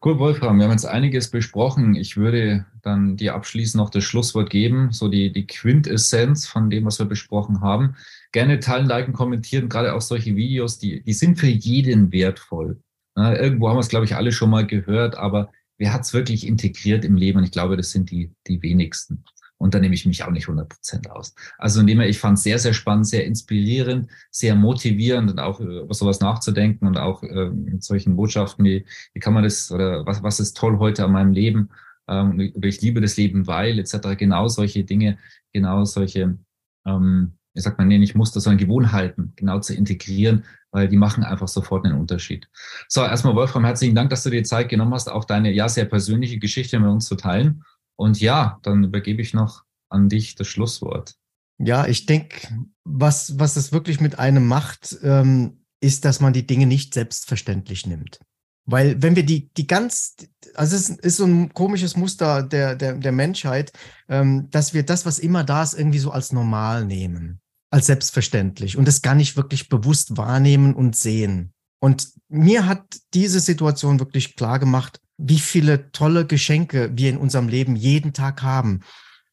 Gut, 0.00 0.18
Wolfram, 0.18 0.58
wir 0.58 0.64
haben 0.64 0.72
jetzt 0.72 0.86
einiges 0.86 1.30
besprochen. 1.30 1.94
Ich 1.94 2.16
würde 2.16 2.66
dann 2.82 3.16
dir 3.16 3.34
abschließend 3.34 3.82
noch 3.82 3.90
das 3.90 4.04
Schlusswort 4.04 4.50
geben, 4.50 4.92
so 4.92 5.08
die, 5.08 5.32
die 5.32 5.46
Quintessenz 5.46 6.46
von 6.46 6.70
dem, 6.70 6.84
was 6.84 6.98
wir 6.98 7.06
besprochen 7.06 7.60
haben. 7.60 7.96
Gerne 8.32 8.60
teilen, 8.60 8.86
liken, 8.86 9.12
kommentieren, 9.12 9.68
gerade 9.68 9.94
auch 9.94 10.00
solche 10.00 10.36
Videos, 10.36 10.78
die, 10.78 11.02
die 11.02 11.12
sind 11.12 11.38
für 11.38 11.46
jeden 11.46 12.12
wertvoll. 12.12 12.80
Ja, 13.16 13.34
irgendwo 13.34 13.68
haben 13.68 13.76
wir 13.76 13.80
es, 13.80 13.88
glaube 13.88 14.04
ich, 14.04 14.14
alle 14.14 14.32
schon 14.32 14.50
mal 14.50 14.66
gehört, 14.66 15.16
aber 15.16 15.50
wer 15.78 15.92
hat 15.92 16.02
es 16.02 16.12
wirklich 16.12 16.46
integriert 16.46 17.04
im 17.04 17.16
Leben? 17.16 17.38
Und 17.38 17.44
ich 17.44 17.50
glaube, 17.50 17.76
das 17.76 17.90
sind 17.90 18.10
die, 18.10 18.32
die 18.46 18.60
wenigsten. 18.62 19.24
Und 19.58 19.74
da 19.74 19.78
nehme 19.78 19.94
ich 19.94 20.04
mich 20.04 20.22
auch 20.22 20.30
nicht 20.30 20.44
100 20.44 20.68
Prozent 20.68 21.10
aus. 21.10 21.34
Also 21.56 21.80
indem 21.80 22.02
ich 22.02 22.18
fand 22.18 22.36
es 22.36 22.44
sehr, 22.44 22.58
sehr 22.58 22.74
spannend, 22.74 23.06
sehr 23.06 23.24
inspirierend, 23.24 24.10
sehr 24.30 24.54
motivierend 24.54 25.30
und 25.30 25.38
auch 25.38 25.60
über 25.60 25.94
sowas 25.94 26.20
nachzudenken 26.20 26.86
und 26.86 26.98
auch 26.98 27.22
äh, 27.22 27.48
mit 27.48 27.82
solchen 27.82 28.16
Botschaften 28.16 28.66
wie, 28.66 28.84
wie 29.14 29.20
kann 29.20 29.32
man 29.32 29.44
das 29.44 29.72
oder 29.72 30.04
was, 30.04 30.22
was 30.22 30.40
ist 30.40 30.58
toll 30.58 30.78
heute 30.78 31.04
an 31.04 31.12
meinem 31.12 31.32
Leben 31.32 31.70
ähm, 32.08 32.52
ich 32.62 32.80
liebe 32.80 33.00
das 33.00 33.16
Leben, 33.16 33.46
weil 33.46 33.78
etc. 33.78 34.16
Genau 34.16 34.48
solche 34.48 34.84
Dinge, 34.84 35.18
genau 35.52 35.84
solche, 35.84 36.38
ähm, 36.86 37.38
wie 37.56 37.60
sagt 37.62 37.78
man, 37.78 37.88
nee, 37.88 37.98
nicht 37.98 38.14
Muster, 38.14 38.38
sondern 38.38 38.58
Gewohnheiten 38.58 39.32
genau 39.34 39.60
zu 39.60 39.74
integrieren, 39.74 40.44
weil 40.72 40.88
die 40.88 40.98
machen 40.98 41.24
einfach 41.24 41.48
sofort 41.48 41.86
einen 41.86 41.98
Unterschied. 41.98 42.48
So, 42.86 43.00
erstmal 43.00 43.34
Wolfram, 43.34 43.64
herzlichen 43.64 43.94
Dank, 43.94 44.10
dass 44.10 44.22
du 44.22 44.30
dir 44.30 44.44
Zeit 44.44 44.68
genommen 44.68 44.92
hast, 44.92 45.10
auch 45.10 45.24
deine 45.24 45.50
ja 45.50 45.68
sehr 45.68 45.86
persönliche 45.86 46.38
Geschichte 46.38 46.78
mit 46.78 46.90
uns 46.90 47.06
zu 47.06 47.14
teilen. 47.14 47.64
Und 47.96 48.20
ja, 48.20 48.58
dann 48.62 48.84
übergebe 48.84 49.22
ich 49.22 49.32
noch 49.32 49.64
an 49.88 50.10
dich 50.10 50.34
das 50.34 50.48
Schlusswort. 50.48 51.14
Ja, 51.58 51.86
ich 51.86 52.04
denke, 52.04 52.46
was, 52.84 53.38
was 53.38 53.56
es 53.56 53.72
wirklich 53.72 54.00
mit 54.02 54.18
einem 54.18 54.46
macht, 54.46 54.94
ähm, 55.02 55.64
ist, 55.80 56.04
dass 56.04 56.20
man 56.20 56.34
die 56.34 56.46
Dinge 56.46 56.66
nicht 56.66 56.92
selbstverständlich 56.92 57.86
nimmt. 57.86 58.20
Weil 58.66 59.00
wenn 59.00 59.16
wir 59.16 59.24
die, 59.24 59.48
die 59.54 59.66
ganz, 59.66 60.16
also 60.54 60.76
es 60.76 60.90
ist 60.90 61.16
so 61.16 61.24
ein 61.24 61.54
komisches 61.54 61.96
Muster 61.96 62.42
der, 62.42 62.74
der, 62.74 62.94
der 62.94 63.12
Menschheit, 63.12 63.72
ähm, 64.08 64.50
dass 64.50 64.74
wir 64.74 64.82
das, 64.82 65.06
was 65.06 65.18
immer 65.18 65.44
da 65.44 65.62
ist, 65.62 65.72
irgendwie 65.72 66.00
so 66.00 66.10
als 66.10 66.32
normal 66.32 66.84
nehmen, 66.84 67.40
als 67.70 67.86
selbstverständlich 67.86 68.76
und 68.76 68.88
es 68.88 69.02
gar 69.02 69.14
nicht 69.14 69.36
wirklich 69.36 69.68
bewusst 69.68 70.16
wahrnehmen 70.16 70.74
und 70.74 70.96
sehen. 70.96 71.52
Und 71.80 72.08
mir 72.28 72.66
hat 72.66 72.84
diese 73.14 73.40
Situation 73.40 74.00
wirklich 74.00 74.36
klar 74.36 74.58
gemacht, 74.58 75.00
wie 75.18 75.38
viele 75.38 75.90
tolle 75.92 76.26
Geschenke 76.26 76.90
wir 76.94 77.10
in 77.10 77.18
unserem 77.18 77.48
Leben 77.48 77.76
jeden 77.76 78.12
Tag 78.12 78.42
haben. 78.42 78.80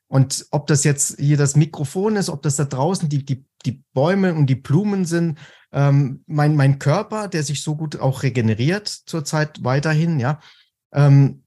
Und 0.07 0.45
ob 0.51 0.67
das 0.67 0.83
jetzt 0.83 1.19
hier 1.19 1.37
das 1.37 1.55
Mikrofon 1.55 2.15
ist, 2.15 2.29
ob 2.29 2.43
das 2.43 2.55
da 2.55 2.65
draußen 2.65 3.09
die, 3.09 3.25
die, 3.25 3.45
die 3.65 3.83
Bäume 3.93 4.35
und 4.35 4.47
die 4.47 4.55
Blumen 4.55 5.05
sind, 5.05 5.39
ähm, 5.71 6.23
mein, 6.27 6.55
mein 6.55 6.77
Körper, 6.77 7.27
der 7.27 7.43
sich 7.43 7.63
so 7.63 7.75
gut 7.75 7.99
auch 7.99 8.23
regeneriert 8.23 8.87
zurzeit 8.87 9.63
weiterhin, 9.63 10.19
ja, 10.19 10.39
ähm, 10.93 11.43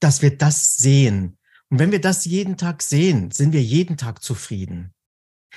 dass 0.00 0.22
wir 0.22 0.36
das 0.36 0.76
sehen. 0.76 1.36
Und 1.68 1.80
wenn 1.80 1.92
wir 1.92 2.00
das 2.00 2.24
jeden 2.24 2.56
Tag 2.56 2.82
sehen, 2.82 3.30
sind 3.30 3.52
wir 3.52 3.62
jeden 3.62 3.96
Tag 3.96 4.22
zufrieden. 4.22 4.94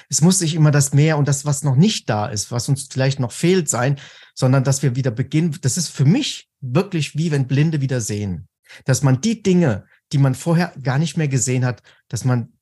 Es 0.09 0.21
muss 0.21 0.41
nicht 0.41 0.55
immer 0.55 0.71
das 0.71 0.93
Mehr 0.93 1.17
und 1.17 1.27
das, 1.27 1.45
was 1.45 1.63
noch 1.63 1.75
nicht 1.75 2.09
da 2.09 2.27
ist, 2.27 2.51
was 2.51 2.69
uns 2.69 2.87
vielleicht 2.91 3.19
noch 3.19 3.31
fehlt, 3.31 3.69
sein, 3.69 3.99
sondern 4.33 4.63
dass 4.63 4.83
wir 4.83 4.95
wieder 4.95 5.11
beginnen. 5.11 5.57
Das 5.61 5.77
ist 5.77 5.89
für 5.89 6.05
mich 6.05 6.49
wirklich 6.61 7.15
wie 7.15 7.31
wenn 7.31 7.47
Blinde 7.47 7.81
wieder 7.81 8.01
sehen. 8.01 8.47
Dass 8.85 9.03
man 9.03 9.21
die 9.21 9.43
Dinge, 9.43 9.85
die 10.11 10.17
man 10.17 10.35
vorher 10.35 10.73
gar 10.81 10.97
nicht 10.97 11.17
mehr 11.17 11.27
gesehen 11.27 11.65
hat, 11.65 11.81
dass 12.07 12.25
man 12.25 12.53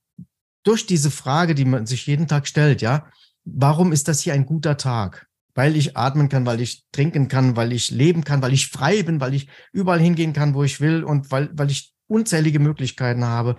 durch 0.63 0.85
diese 0.85 1.11
Frage, 1.11 1.55
die 1.55 1.65
man 1.65 1.85
sich 1.85 2.07
jeden 2.07 2.27
Tag 2.27 2.47
stellt, 2.47 2.81
ja, 2.81 3.07
warum 3.45 3.91
ist 3.91 4.07
das 4.07 4.21
hier 4.21 4.33
ein 4.33 4.45
guter 4.45 4.77
Tag? 4.77 5.27
Weil 5.55 5.75
ich 5.75 5.97
atmen 5.97 6.29
kann, 6.29 6.45
weil 6.45 6.61
ich 6.61 6.85
trinken 6.91 7.27
kann, 7.27 7.55
weil 7.55 7.73
ich 7.73 7.91
leben 7.91 8.23
kann, 8.23 8.41
weil 8.41 8.53
ich 8.53 8.67
frei 8.67 9.03
bin, 9.03 9.19
weil 9.19 9.33
ich 9.33 9.49
überall 9.71 9.99
hingehen 9.99 10.33
kann, 10.33 10.53
wo 10.53 10.63
ich 10.63 10.79
will 10.79 11.03
und 11.03 11.31
weil, 11.31 11.49
weil 11.53 11.71
ich 11.71 11.93
unzählige 12.07 12.59
Möglichkeiten 12.59 13.25
habe. 13.25 13.57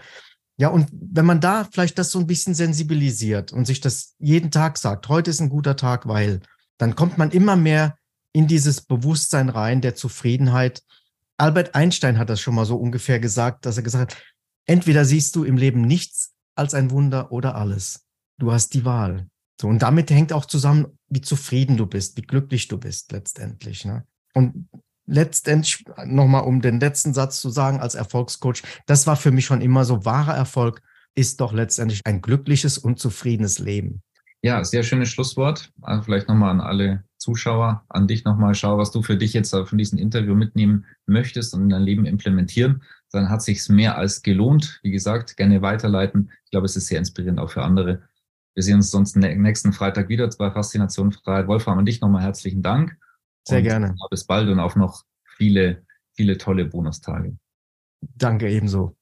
Ja, 0.60 0.68
und 0.68 0.88
wenn 0.92 1.24
man 1.24 1.40
da 1.40 1.64
vielleicht 1.64 1.98
das 1.98 2.10
so 2.10 2.18
ein 2.18 2.26
bisschen 2.26 2.52
sensibilisiert 2.52 3.50
und 3.50 3.64
sich 3.64 3.80
das 3.80 4.14
jeden 4.18 4.50
Tag 4.50 4.76
sagt, 4.76 5.08
heute 5.08 5.30
ist 5.30 5.40
ein 5.40 5.48
guter 5.48 5.74
Tag, 5.74 6.06
weil, 6.06 6.40
dann 6.76 6.94
kommt 6.94 7.16
man 7.16 7.30
immer 7.30 7.56
mehr 7.56 7.96
in 8.34 8.46
dieses 8.46 8.82
Bewusstsein 8.82 9.48
rein 9.48 9.80
der 9.80 9.94
Zufriedenheit. 9.94 10.82
Albert 11.38 11.74
Einstein 11.74 12.18
hat 12.18 12.28
das 12.28 12.42
schon 12.42 12.54
mal 12.54 12.66
so 12.66 12.76
ungefähr 12.76 13.18
gesagt, 13.18 13.64
dass 13.64 13.78
er 13.78 13.82
gesagt 13.82 14.12
hat, 14.12 14.22
entweder 14.66 15.06
siehst 15.06 15.34
du 15.34 15.44
im 15.44 15.56
Leben 15.56 15.80
nichts 15.80 16.34
als 16.54 16.74
ein 16.74 16.90
Wunder 16.90 17.32
oder 17.32 17.54
alles. 17.54 18.04
Du 18.36 18.52
hast 18.52 18.74
die 18.74 18.84
Wahl. 18.84 19.28
So, 19.58 19.66
und 19.66 19.80
damit 19.80 20.10
hängt 20.10 20.30
auch 20.30 20.44
zusammen, 20.44 20.98
wie 21.08 21.22
zufrieden 21.22 21.78
du 21.78 21.86
bist, 21.86 22.18
wie 22.18 22.22
glücklich 22.22 22.68
du 22.68 22.76
bist 22.76 23.12
letztendlich. 23.12 23.86
Ne? 23.86 24.04
Und 24.34 24.68
letztendlich 25.10 25.84
nochmal, 26.04 26.44
um 26.44 26.60
den 26.60 26.80
letzten 26.80 27.12
Satz 27.12 27.40
zu 27.40 27.50
sagen, 27.50 27.80
als 27.80 27.94
Erfolgscoach, 27.94 28.62
das 28.86 29.06
war 29.06 29.16
für 29.16 29.30
mich 29.30 29.44
schon 29.44 29.60
immer 29.60 29.84
so, 29.84 30.04
wahrer 30.04 30.34
Erfolg 30.34 30.80
ist 31.14 31.40
doch 31.40 31.52
letztendlich 31.52 32.00
ein 32.04 32.22
glückliches 32.22 32.78
und 32.78 32.98
zufriedenes 32.98 33.58
Leben. 33.58 34.02
Ja, 34.42 34.64
sehr 34.64 34.82
schönes 34.82 35.10
Schlusswort. 35.10 35.70
Also 35.82 36.02
vielleicht 36.04 36.28
nochmal 36.28 36.50
an 36.50 36.60
alle 36.60 37.04
Zuschauer, 37.18 37.84
an 37.88 38.06
dich 38.06 38.24
nochmal, 38.24 38.54
schau, 38.54 38.78
was 38.78 38.90
du 38.90 39.02
für 39.02 39.16
dich 39.16 39.34
jetzt 39.34 39.50
von 39.50 39.76
diesem 39.76 39.98
Interview 39.98 40.34
mitnehmen 40.34 40.86
möchtest 41.04 41.52
und 41.52 41.64
in 41.64 41.68
dein 41.68 41.82
Leben 41.82 42.06
implementieren. 42.06 42.82
Dann 43.12 43.28
hat 43.28 43.42
sich's 43.42 43.68
mehr 43.68 43.98
als 43.98 44.22
gelohnt. 44.22 44.80
Wie 44.82 44.92
gesagt, 44.92 45.36
gerne 45.36 45.60
weiterleiten. 45.60 46.30
Ich 46.44 46.52
glaube, 46.52 46.64
es 46.64 46.76
ist 46.76 46.86
sehr 46.86 46.98
inspirierend 46.98 47.40
auch 47.40 47.50
für 47.50 47.62
andere. 47.62 48.02
Wir 48.54 48.62
sehen 48.62 48.76
uns 48.76 48.90
sonst 48.90 49.16
nächsten 49.16 49.72
Freitag 49.72 50.08
wieder 50.08 50.28
bei 50.38 50.50
Faszination 50.50 51.12
Freiheit. 51.12 51.46
Wolfram, 51.46 51.78
an 51.78 51.84
dich 51.84 52.00
nochmal 52.00 52.22
herzlichen 52.22 52.62
Dank. 52.62 52.96
Sehr 53.44 53.58
und 53.58 53.64
gerne. 53.64 53.96
Bis 54.10 54.24
bald 54.24 54.48
und 54.48 54.60
auch 54.60 54.76
noch 54.76 55.02
viele, 55.36 55.84
viele 56.14 56.38
tolle 56.38 56.64
Bonustage. 56.66 57.36
Danke 58.00 58.50
ebenso. 58.50 58.96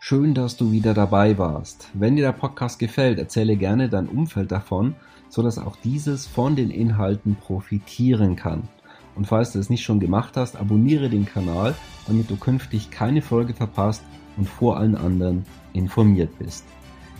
Schön, 0.00 0.34
dass 0.34 0.56
du 0.56 0.72
wieder 0.72 0.94
dabei 0.94 1.38
warst. 1.38 1.88
Wenn 1.94 2.16
dir 2.16 2.22
der 2.22 2.32
Podcast 2.32 2.80
gefällt, 2.80 3.18
erzähle 3.20 3.56
gerne 3.56 3.88
dein 3.88 4.08
Umfeld 4.08 4.50
davon, 4.50 4.96
so 5.28 5.42
dass 5.42 5.58
auch 5.58 5.76
dieses 5.76 6.26
von 6.26 6.56
den 6.56 6.70
Inhalten 6.70 7.36
profitieren 7.36 8.34
kann. 8.34 8.68
Und 9.14 9.26
falls 9.26 9.52
du 9.52 9.60
es 9.60 9.70
nicht 9.70 9.84
schon 9.84 10.00
gemacht 10.00 10.36
hast, 10.36 10.56
abonniere 10.56 11.08
den 11.08 11.24
Kanal, 11.24 11.74
damit 12.06 12.30
du 12.30 12.36
künftig 12.36 12.90
keine 12.90 13.22
Folge 13.22 13.54
verpasst 13.54 14.02
und 14.36 14.48
vor 14.48 14.76
allen 14.76 14.96
anderen 14.96 15.44
informiert 15.72 16.36
bist. 16.38 16.64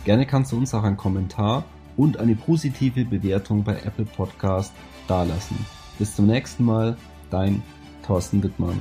Gerne 0.03 0.25
kannst 0.25 0.51
du 0.51 0.57
uns 0.57 0.73
auch 0.73 0.83
einen 0.83 0.97
Kommentar 0.97 1.63
und 1.95 2.17
eine 2.17 2.35
positive 2.35 3.05
Bewertung 3.05 3.63
bei 3.63 3.75
Apple 3.75 4.05
Podcast 4.05 4.73
dalassen. 5.07 5.82
Bis 5.99 6.15
zum 6.15 6.27
nächsten 6.27 6.65
Mal, 6.65 6.97
dein 7.29 7.61
Thorsten 8.05 8.41
Wittmann. 8.43 8.79